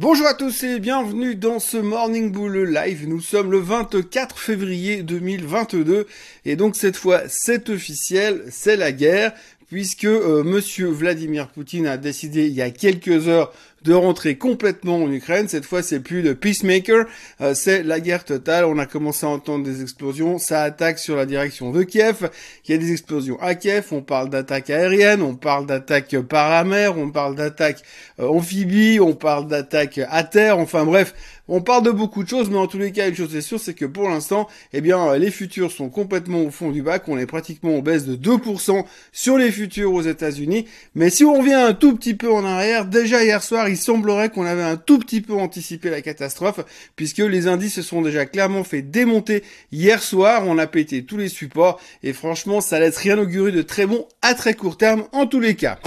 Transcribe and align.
Bonjour 0.00 0.28
à 0.28 0.32
tous 0.32 0.62
et 0.62 0.80
bienvenue 0.80 1.34
dans 1.34 1.58
ce 1.58 1.76
Morning 1.76 2.32
Bull 2.32 2.72
Live. 2.72 3.06
Nous 3.06 3.20
sommes 3.20 3.52
le 3.52 3.58
24 3.58 4.38
février 4.38 5.02
2022 5.02 6.06
et 6.46 6.56
donc 6.56 6.74
cette 6.74 6.96
fois 6.96 7.20
c'est 7.28 7.68
officiel, 7.68 8.44
c'est 8.48 8.76
la 8.76 8.92
guerre 8.92 9.34
puisque 9.68 10.06
euh, 10.06 10.42
monsieur 10.42 10.88
Vladimir 10.88 11.48
Poutine 11.48 11.86
a 11.86 11.98
décidé 11.98 12.46
il 12.46 12.54
y 12.54 12.62
a 12.62 12.70
quelques 12.70 13.28
heures 13.28 13.52
de 13.82 13.94
rentrer 13.94 14.36
complètement 14.36 15.02
en 15.02 15.10
Ukraine. 15.10 15.48
Cette 15.48 15.64
fois, 15.64 15.82
c'est 15.82 16.00
plus 16.00 16.22
le 16.22 16.34
peacemaker, 16.34 17.06
euh, 17.40 17.54
c'est 17.54 17.82
la 17.82 18.00
guerre 18.00 18.24
totale. 18.24 18.64
On 18.64 18.78
a 18.78 18.86
commencé 18.86 19.26
à 19.26 19.30
entendre 19.30 19.64
des 19.64 19.82
explosions. 19.82 20.38
Ça 20.38 20.62
attaque 20.62 20.98
sur 20.98 21.16
la 21.16 21.26
direction 21.26 21.70
de 21.70 21.82
Kiev. 21.82 22.30
Il 22.66 22.72
y 22.72 22.74
a 22.74 22.78
des 22.78 22.92
explosions 22.92 23.40
à 23.40 23.54
Kiev. 23.54 23.86
On 23.92 24.02
parle 24.02 24.30
d'attaques 24.30 24.70
aériennes, 24.70 25.22
on 25.22 25.34
parle 25.34 25.66
d'attaques 25.66 26.16
par 26.20 26.50
la 26.50 26.64
mer, 26.64 26.98
on 26.98 27.10
parle 27.10 27.34
d'attaques 27.34 27.82
euh, 28.18 28.28
amphibies, 28.28 29.00
on 29.00 29.14
parle 29.14 29.48
d'attaques 29.48 30.00
à 30.08 30.24
terre. 30.24 30.58
Enfin 30.58 30.84
bref, 30.84 31.14
on 31.52 31.62
parle 31.62 31.82
de 31.82 31.90
beaucoup 31.90 32.22
de 32.22 32.28
choses, 32.28 32.48
mais 32.48 32.58
en 32.58 32.68
tous 32.68 32.78
les 32.78 32.92
cas, 32.92 33.08
une 33.08 33.14
chose 33.16 33.34
est 33.34 33.40
sûre, 33.40 33.58
c'est 33.58 33.74
que 33.74 33.84
pour 33.84 34.08
l'instant, 34.08 34.46
eh 34.72 34.80
bien, 34.80 35.16
les 35.16 35.32
futurs 35.32 35.72
sont 35.72 35.88
complètement 35.88 36.42
au 36.42 36.50
fond 36.50 36.70
du 36.70 36.80
bac. 36.80 37.08
On 37.08 37.18
est 37.18 37.26
pratiquement 37.26 37.76
en 37.76 37.80
baisse 37.80 38.04
de 38.04 38.14
2% 38.14 38.84
sur 39.10 39.36
les 39.36 39.50
futurs 39.50 39.92
aux 39.92 40.02
États-Unis. 40.02 40.66
Mais 40.94 41.10
si 41.10 41.24
on 41.24 41.34
revient 41.34 41.54
un 41.54 41.74
tout 41.74 41.96
petit 41.96 42.14
peu 42.14 42.30
en 42.32 42.44
arrière, 42.44 42.84
déjà 42.84 43.24
hier 43.24 43.42
soir, 43.42 43.66
il 43.70 43.76
semblerait 43.76 44.30
qu'on 44.30 44.44
avait 44.44 44.62
un 44.62 44.76
tout 44.76 44.98
petit 44.98 45.20
peu 45.20 45.34
anticipé 45.34 45.88
la 45.88 46.02
catastrophe, 46.02 46.60
puisque 46.96 47.18
les 47.18 47.46
indices 47.46 47.76
se 47.76 47.82
sont 47.82 48.02
déjà 48.02 48.26
clairement 48.26 48.64
fait 48.64 48.82
démonter 48.82 49.42
hier 49.72 50.02
soir. 50.02 50.42
On 50.46 50.58
a 50.58 50.66
pété 50.66 51.04
tous 51.04 51.16
les 51.16 51.28
supports, 51.28 51.80
et 52.02 52.12
franchement, 52.12 52.60
ça 52.60 52.78
laisse 52.78 52.98
rien 52.98 53.18
augurer 53.18 53.52
de 53.52 53.62
très 53.62 53.86
bon 53.86 54.06
à 54.22 54.34
très 54.34 54.54
court 54.54 54.76
terme 54.76 55.04
en 55.12 55.26
tous 55.26 55.40
les 55.40 55.54
cas. 55.56 55.78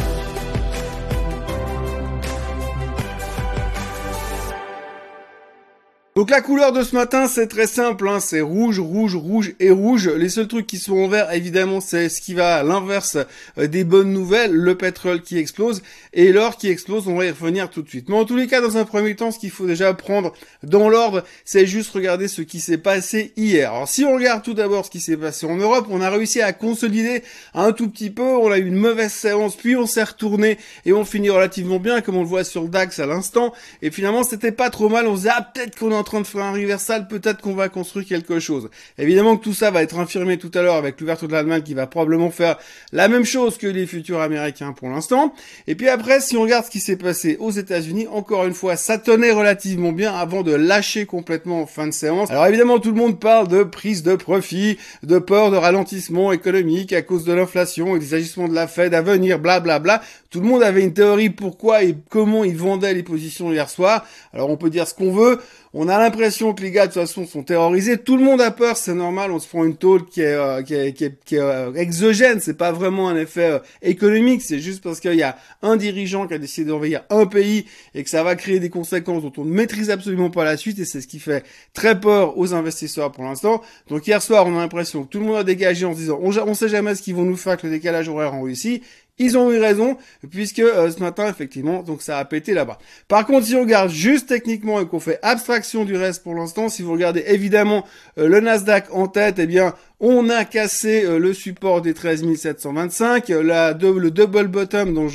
Donc 6.16 6.30
la 6.30 6.42
couleur 6.42 6.72
de 6.74 6.84
ce 6.84 6.94
matin, 6.94 7.28
c'est 7.28 7.48
très 7.48 7.66
simple, 7.66 8.08
hein, 8.08 8.20
c'est 8.20 8.42
rouge, 8.42 8.80
rouge, 8.80 9.16
rouge 9.16 9.56
et 9.60 9.72
rouge. 9.72 10.08
Les 10.08 10.30
seuls 10.30 10.48
trucs 10.48 10.68
qui 10.68 10.78
sont 10.78 10.96
en 10.96 11.08
vert, 11.08 11.32
évidemment, 11.34 11.82
c'est 11.82 12.08
ce 12.08 12.22
qui 12.22 12.36
va 12.36 12.58
à 12.58 12.64
l'inverse 12.64 13.18
euh, 13.58 13.66
des 13.66 13.84
bonnes 13.84 14.14
nouvelles, 14.14 14.52
le 14.52 14.78
pétrole 14.78 15.24
qui 15.24 15.40
explose 15.40 15.82
et 16.14 16.32
l'or 16.32 16.58
qui 16.58 16.68
explose, 16.68 17.08
on 17.08 17.16
va 17.16 17.26
y 17.26 17.32
revenir 17.32 17.72
tout 17.72 17.82
de 17.82 17.90
suite. 17.90 18.10
Mais 18.10 18.16
en 18.16 18.26
tous 18.26 18.36
les 18.36 18.46
cas, 18.46 18.62
dans 18.62 18.78
un 18.78 18.86
premier 18.86 19.16
temps, 19.16 19.32
ce 19.32 19.40
qu'il 19.40 19.50
faut 19.50 19.66
déjà 19.66 19.92
prendre 19.96 20.34
dans 20.62 20.88
l'ordre, 20.88 21.24
c'est 21.46 21.66
juste 21.66 21.90
regarder 21.90 22.28
ce 22.28 22.44
qui 22.44 22.60
s'est 22.60 22.78
passé 22.78 23.34
hier. 23.36 23.74
Alors 23.74 23.90
si 23.90 24.06
on 24.06 24.14
regarde 24.14 24.44
tout 24.44 24.54
d'abord 24.54 24.86
ce 24.86 24.92
qui 24.92 25.00
s'est 25.00 25.18
passé 25.18 25.48
en 25.48 25.56
Europe, 25.56 25.88
on 25.90 26.00
a 26.00 26.12
réussi 26.12 26.44
à 26.44 26.54
consolider 26.54 27.24
un 27.56 27.72
tout 27.72 27.90
petit 27.90 28.12
peu, 28.12 28.22
on 28.22 28.52
a 28.52 28.60
eu 28.60 28.68
une 28.68 28.76
mauvaise 28.76 29.12
séance, 29.14 29.56
puis 29.56 29.76
on 29.76 29.88
s'est 29.88 30.04
retourné 30.04 30.60
et 30.86 30.94
on 30.94 31.06
finit 31.06 31.32
relativement 31.32 31.80
bien, 31.80 32.02
comme 32.02 32.18
on 32.18 32.22
le 32.22 32.28
voit 32.28 32.44
sur 32.44 32.62
le 32.62 32.70
DAX 32.70 33.00
à 33.00 33.08
l'instant. 33.08 33.52
Et 33.82 33.90
finalement, 33.90 34.22
c'était 34.22 34.52
pas 34.52 34.70
trop 34.70 34.90
mal, 34.90 35.08
on 35.08 35.16
se 35.16 35.22
disait, 35.22 35.34
ah, 35.36 35.42
peut-être 35.42 35.80
qu'on 35.80 35.92
a 35.92 36.03
en 36.04 36.06
train 36.06 36.20
de 36.20 36.28
faire 36.28 36.44
un 36.44 36.52
reversal, 36.52 37.08
peut-être 37.08 37.40
qu'on 37.40 37.54
va 37.54 37.70
construire 37.70 38.06
quelque 38.06 38.38
chose. 38.38 38.70
Évidemment 38.98 39.38
que 39.38 39.44
tout 39.46 39.54
ça 39.54 39.72
va 39.72 39.84
être 39.84 39.98
infirmé 39.98 40.38
tout 40.38 40.52
à 40.54 40.62
l'heure 40.62 40.76
avec 40.76 41.00
l'ouverture 41.00 41.30
de 41.30 41.32
l'Allemagne 41.32 41.62
qui 41.62 41.74
va 41.74 41.88
probablement 41.88 42.30
faire 42.30 42.58
la 42.92 43.08
même 43.08 43.24
chose 43.24 43.58
que 43.58 43.68
les 43.68 43.88
futurs 43.88 44.20
américains 44.20 44.74
pour 44.74 44.90
l'instant. 44.90 45.34
Et 45.66 45.76
puis 45.76 45.88
après, 45.88 46.20
si 46.20 46.36
on 46.36 46.42
regarde 46.42 46.66
ce 46.66 46.70
qui 46.70 46.82
s'est 46.82 46.98
passé 46.98 47.38
aux 47.40 47.52
États-Unis, 47.52 48.08
encore 48.12 48.44
une 48.46 48.54
fois, 48.54 48.76
ça 48.76 48.98
tenait 48.98 49.32
relativement 49.32 49.94
bien 49.94 50.14
avant 50.14 50.42
de 50.42 50.54
lâcher 50.54 51.06
complètement 51.06 51.62
en 51.62 51.66
fin 51.68 51.88
de 51.88 51.94
séance. 51.94 52.30
Alors 52.30 52.48
évidemment, 52.48 52.80
tout 52.80 52.92
le 52.92 52.98
monde 52.98 53.18
parle 53.18 53.48
de 53.48 53.64
prise 53.64 54.04
de 54.04 54.18
profit, 54.18 54.78
de 55.04 55.20
peur 55.20 55.52
de 55.52 55.56
ralentissement 55.56 56.34
économique 56.34 56.92
à 56.92 57.02
cause 57.02 57.24
de 57.24 57.32
l'inflation 57.32 57.96
et 57.96 58.00
des 58.00 58.14
agissements 58.14 58.50
de 58.50 58.54
la 58.54 58.68
Fed 58.68 58.94
à 58.94 59.02
venir, 59.02 59.40
blablabla. 59.40 59.80
Bla, 59.80 60.00
bla. 60.00 60.08
Tout 60.34 60.42
le 60.42 60.48
monde 60.48 60.64
avait 60.64 60.82
une 60.82 60.94
théorie 60.94 61.30
pourquoi 61.30 61.84
et 61.84 61.96
comment 62.10 62.44
ils 62.44 62.58
vendaient 62.58 62.96
les 62.96 63.04
positions 63.04 63.54
hier 63.54 63.70
soir. 63.70 64.04
Alors 64.34 64.50
on 64.50 64.58
peut 64.58 64.72
dire 64.72 64.88
ce 64.88 64.96
qu'on 64.96 65.12
veut. 65.12 65.40
On 65.76 65.88
a 65.88 65.98
l'impression 65.98 66.54
que 66.54 66.62
les 66.62 66.70
gars 66.70 66.86
de 66.86 66.94
toute 66.94 67.02
façon 67.02 67.26
sont 67.26 67.42
terrorisés. 67.42 67.98
Tout 67.98 68.16
le 68.16 68.24
monde 68.24 68.42
a 68.42 68.52
peur, 68.52 68.78
c'est 68.78 68.94
normal. 68.94 69.32
On 69.32 69.40
se 69.40 69.48
prend 69.48 69.66
une 69.66 69.76
tôle 69.76 70.06
qui 70.06 70.22
est 70.22 70.36
euh, 70.36 70.62
qui 70.62 70.76
est, 70.76 71.34
euh, 71.34 71.74
exogène. 71.74 72.40
C'est 72.40 72.54
pas 72.54 72.72
vraiment 72.72 73.10
un 73.10 73.16
effet 73.16 73.54
euh, 73.54 73.60
économique. 73.82 74.44
C'est 74.44 74.60
juste 74.60 74.84
parce 74.84 75.00
qu'il 75.00 75.16
y 75.16 75.24
a 75.24 75.36
un 75.64 75.76
dirigeant 75.76 76.28
qui 76.28 76.36
a 76.36 76.38
décidé 76.38 76.70
d'envahir 76.70 77.02
un 77.10 77.26
pays 77.26 77.66
et 77.96 78.04
que 78.04 78.10
ça 78.12 78.22
va 78.22 78.36
créer 78.36 78.60
des 78.60 78.70
conséquences 78.70 79.24
dont 79.24 79.34
on 79.38 79.46
ne 79.46 79.52
maîtrise 79.52 79.90
absolument 79.90 80.30
pas 80.30 80.44
la 80.44 80.58
suite. 80.58 80.78
Et 80.78 80.86
c'est 80.86 81.02
ce 81.02 81.08
qui 81.08 81.18
fait 81.18 81.44
très 81.74 82.00
peur 82.00 82.38
aux 82.38 82.54
investisseurs 82.54 83.12
pour 83.12 83.24
l'instant. 83.24 83.64
Donc 83.90 84.06
hier 84.06 84.22
soir, 84.22 84.46
on 84.46 84.56
a 84.56 84.60
l'impression 84.60 85.06
que 85.06 85.10
tout 85.10 85.20
le 85.20 85.26
monde 85.26 85.38
a 85.38 85.44
dégagé 85.44 85.88
en 85.88 85.94
se 85.94 85.98
disant 85.98 86.20
on, 86.22 86.38
on 86.38 86.54
sait 86.54 86.70
jamais 86.70 86.94
ce 86.94 87.02
qu'ils 87.02 87.16
vont 87.16 87.26
nous 87.26 87.36
faire 87.36 87.58
que 87.58 87.66
le 87.66 87.74
décalage 87.74 88.10
horaire 88.10 88.36
en 88.36 88.44
Russie. 88.44 88.84
Ils 89.20 89.38
ont 89.38 89.52
eu 89.52 89.60
raison, 89.60 89.98
puisque 90.32 90.58
euh, 90.58 90.90
ce 90.90 91.00
matin, 91.00 91.30
effectivement, 91.30 91.84
donc 91.84 92.02
ça 92.02 92.18
a 92.18 92.26
pété 92.26 92.56
là-bas. 92.56 92.80
Par 93.08 93.28
contre, 93.28 93.46
si 93.46 93.56
on 93.56 93.62
regarde 93.62 93.92
juste 93.92 94.28
techniquement 94.28 94.82
et 94.82 94.88
qu'on 94.88 95.00
fait 95.00 95.20
abstraction 95.22 95.86
du 95.86 95.96
reste 95.96 96.24
pour 96.24 96.34
l'instant, 96.34 96.68
si 96.68 96.82
vous 96.82 96.92
regardez 96.94 97.24
évidemment 97.28 97.86
euh, 98.18 98.28
le 98.28 98.40
Nasdaq 98.40 98.88
en 98.92 99.08
tête, 99.08 99.38
eh 99.38 99.46
bien, 99.46 99.76
on 100.06 100.30
a 100.30 100.44
cassé 100.44 101.06
euh, 101.06 101.18
le 101.18 101.34
support 101.34 101.82
des 101.82 101.94
13 101.94 102.36
725, 102.36 103.30
euh, 103.30 103.42
la, 103.42 103.72
le 103.72 104.12
double 104.12 104.48
bottom 104.48 104.94
dont 104.94 105.08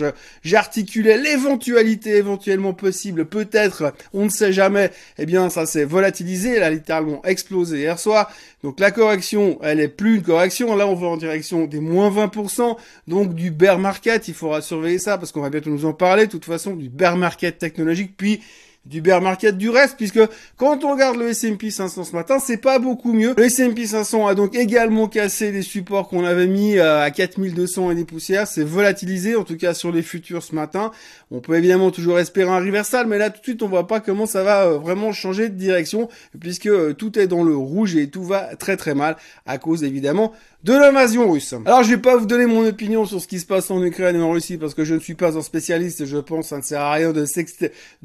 j'articulais 0.42 1.18
l'éventualité 1.18 2.16
éventuellement 2.16 2.72
possible, 2.72 3.26
peut-être, 3.26 3.92
on 4.14 4.24
ne 4.24 4.30
sait 4.30 4.50
jamais, 4.50 4.90
eh 5.18 5.26
bien 5.26 5.50
ça 5.50 5.66
s'est 5.66 5.84
volatilisé, 5.84 6.54
elle 6.54 6.62
a 6.62 6.70
littéralement 6.70 7.22
explosé 7.26 7.80
hier 7.80 7.98
soir. 7.98 8.32
Donc 8.62 8.80
la 8.80 8.90
correction, 8.90 9.58
elle 9.62 9.78
est 9.78 9.88
plus 9.88 10.16
une 10.16 10.22
correction, 10.22 10.74
là 10.74 10.86
on 10.86 10.94
va 10.94 11.08
en 11.08 11.18
direction 11.18 11.66
des 11.66 11.80
moins 11.80 12.10
20%, 12.10 12.78
donc 13.08 13.34
du 13.34 13.50
bear 13.50 13.78
market, 13.78 14.26
il 14.28 14.34
faudra 14.34 14.62
surveiller 14.62 14.98
ça 14.98 15.18
parce 15.18 15.32
qu'on 15.32 15.42
va 15.42 15.50
bientôt 15.50 15.68
nous 15.68 15.84
en 15.84 15.92
parler, 15.92 16.24
de 16.24 16.30
toute 16.30 16.46
façon, 16.46 16.74
du 16.74 16.88
bear 16.88 17.18
market 17.18 17.58
technologique, 17.58 18.14
puis 18.16 18.40
du 18.88 19.02
bear 19.02 19.20
market 19.20 19.58
du 19.58 19.68
reste, 19.68 19.96
puisque 19.96 20.20
quand 20.56 20.82
on 20.84 20.92
regarde 20.92 21.16
le 21.16 21.28
S&P 21.28 21.70
500 21.70 22.04
ce 22.04 22.12
matin, 22.12 22.38
c'est 22.38 22.56
pas 22.56 22.78
beaucoup 22.78 23.12
mieux. 23.12 23.34
Le 23.36 23.44
S&P 23.44 23.86
500 23.86 24.26
a 24.26 24.34
donc 24.34 24.54
également 24.54 25.08
cassé 25.08 25.52
les 25.52 25.62
supports 25.62 26.08
qu'on 26.08 26.24
avait 26.24 26.46
mis 26.46 26.78
euh, 26.78 27.02
à 27.02 27.10
4200 27.10 27.90
et 27.90 27.94
des 27.94 28.04
poussières. 28.04 28.46
C'est 28.46 28.64
volatilisé, 28.64 29.36
en 29.36 29.44
tout 29.44 29.56
cas 29.56 29.74
sur 29.74 29.92
les 29.92 30.02
futurs 30.02 30.42
ce 30.42 30.54
matin. 30.54 30.90
On 31.30 31.40
peut 31.40 31.56
évidemment 31.56 31.90
toujours 31.90 32.18
espérer 32.18 32.50
un 32.50 32.60
reversal, 32.60 33.06
mais 33.06 33.18
là 33.18 33.28
tout 33.28 33.40
de 33.40 33.44
suite 33.44 33.62
on 33.62 33.68
voit 33.68 33.86
pas 33.86 34.00
comment 34.00 34.24
ça 34.24 34.42
va 34.42 34.66
euh, 34.66 34.78
vraiment 34.78 35.12
changer 35.12 35.50
de 35.50 35.54
direction, 35.54 36.08
puisque 36.40 36.66
euh, 36.66 36.94
tout 36.94 37.18
est 37.18 37.26
dans 37.26 37.44
le 37.44 37.54
rouge 37.54 37.94
et 37.96 38.08
tout 38.08 38.24
va 38.24 38.56
très 38.56 38.78
très 38.78 38.94
mal 38.94 39.16
à 39.44 39.58
cause 39.58 39.84
évidemment 39.84 40.32
de 40.64 40.72
l'invasion 40.72 41.30
russe. 41.30 41.54
Alors 41.66 41.84
je 41.84 41.90
vais 41.90 41.98
pas 41.98 42.16
vous 42.16 42.26
donner 42.26 42.46
mon 42.46 42.66
opinion 42.66 43.04
sur 43.04 43.20
ce 43.20 43.28
qui 43.28 43.38
se 43.38 43.46
passe 43.46 43.70
en 43.70 43.82
Ukraine 43.82 44.16
et 44.16 44.22
en 44.22 44.32
Russie 44.32 44.56
parce 44.56 44.74
que 44.74 44.84
je 44.84 44.94
ne 44.94 44.98
suis 44.98 45.14
pas 45.14 45.36
un 45.36 45.42
spécialiste 45.42 46.00
et 46.00 46.06
je 46.06 46.16
pense 46.16 46.46
que 46.46 46.48
ça 46.48 46.56
ne 46.56 46.62
sert 46.62 46.80
à 46.80 46.92
rien 46.92 47.12
de 47.12 47.24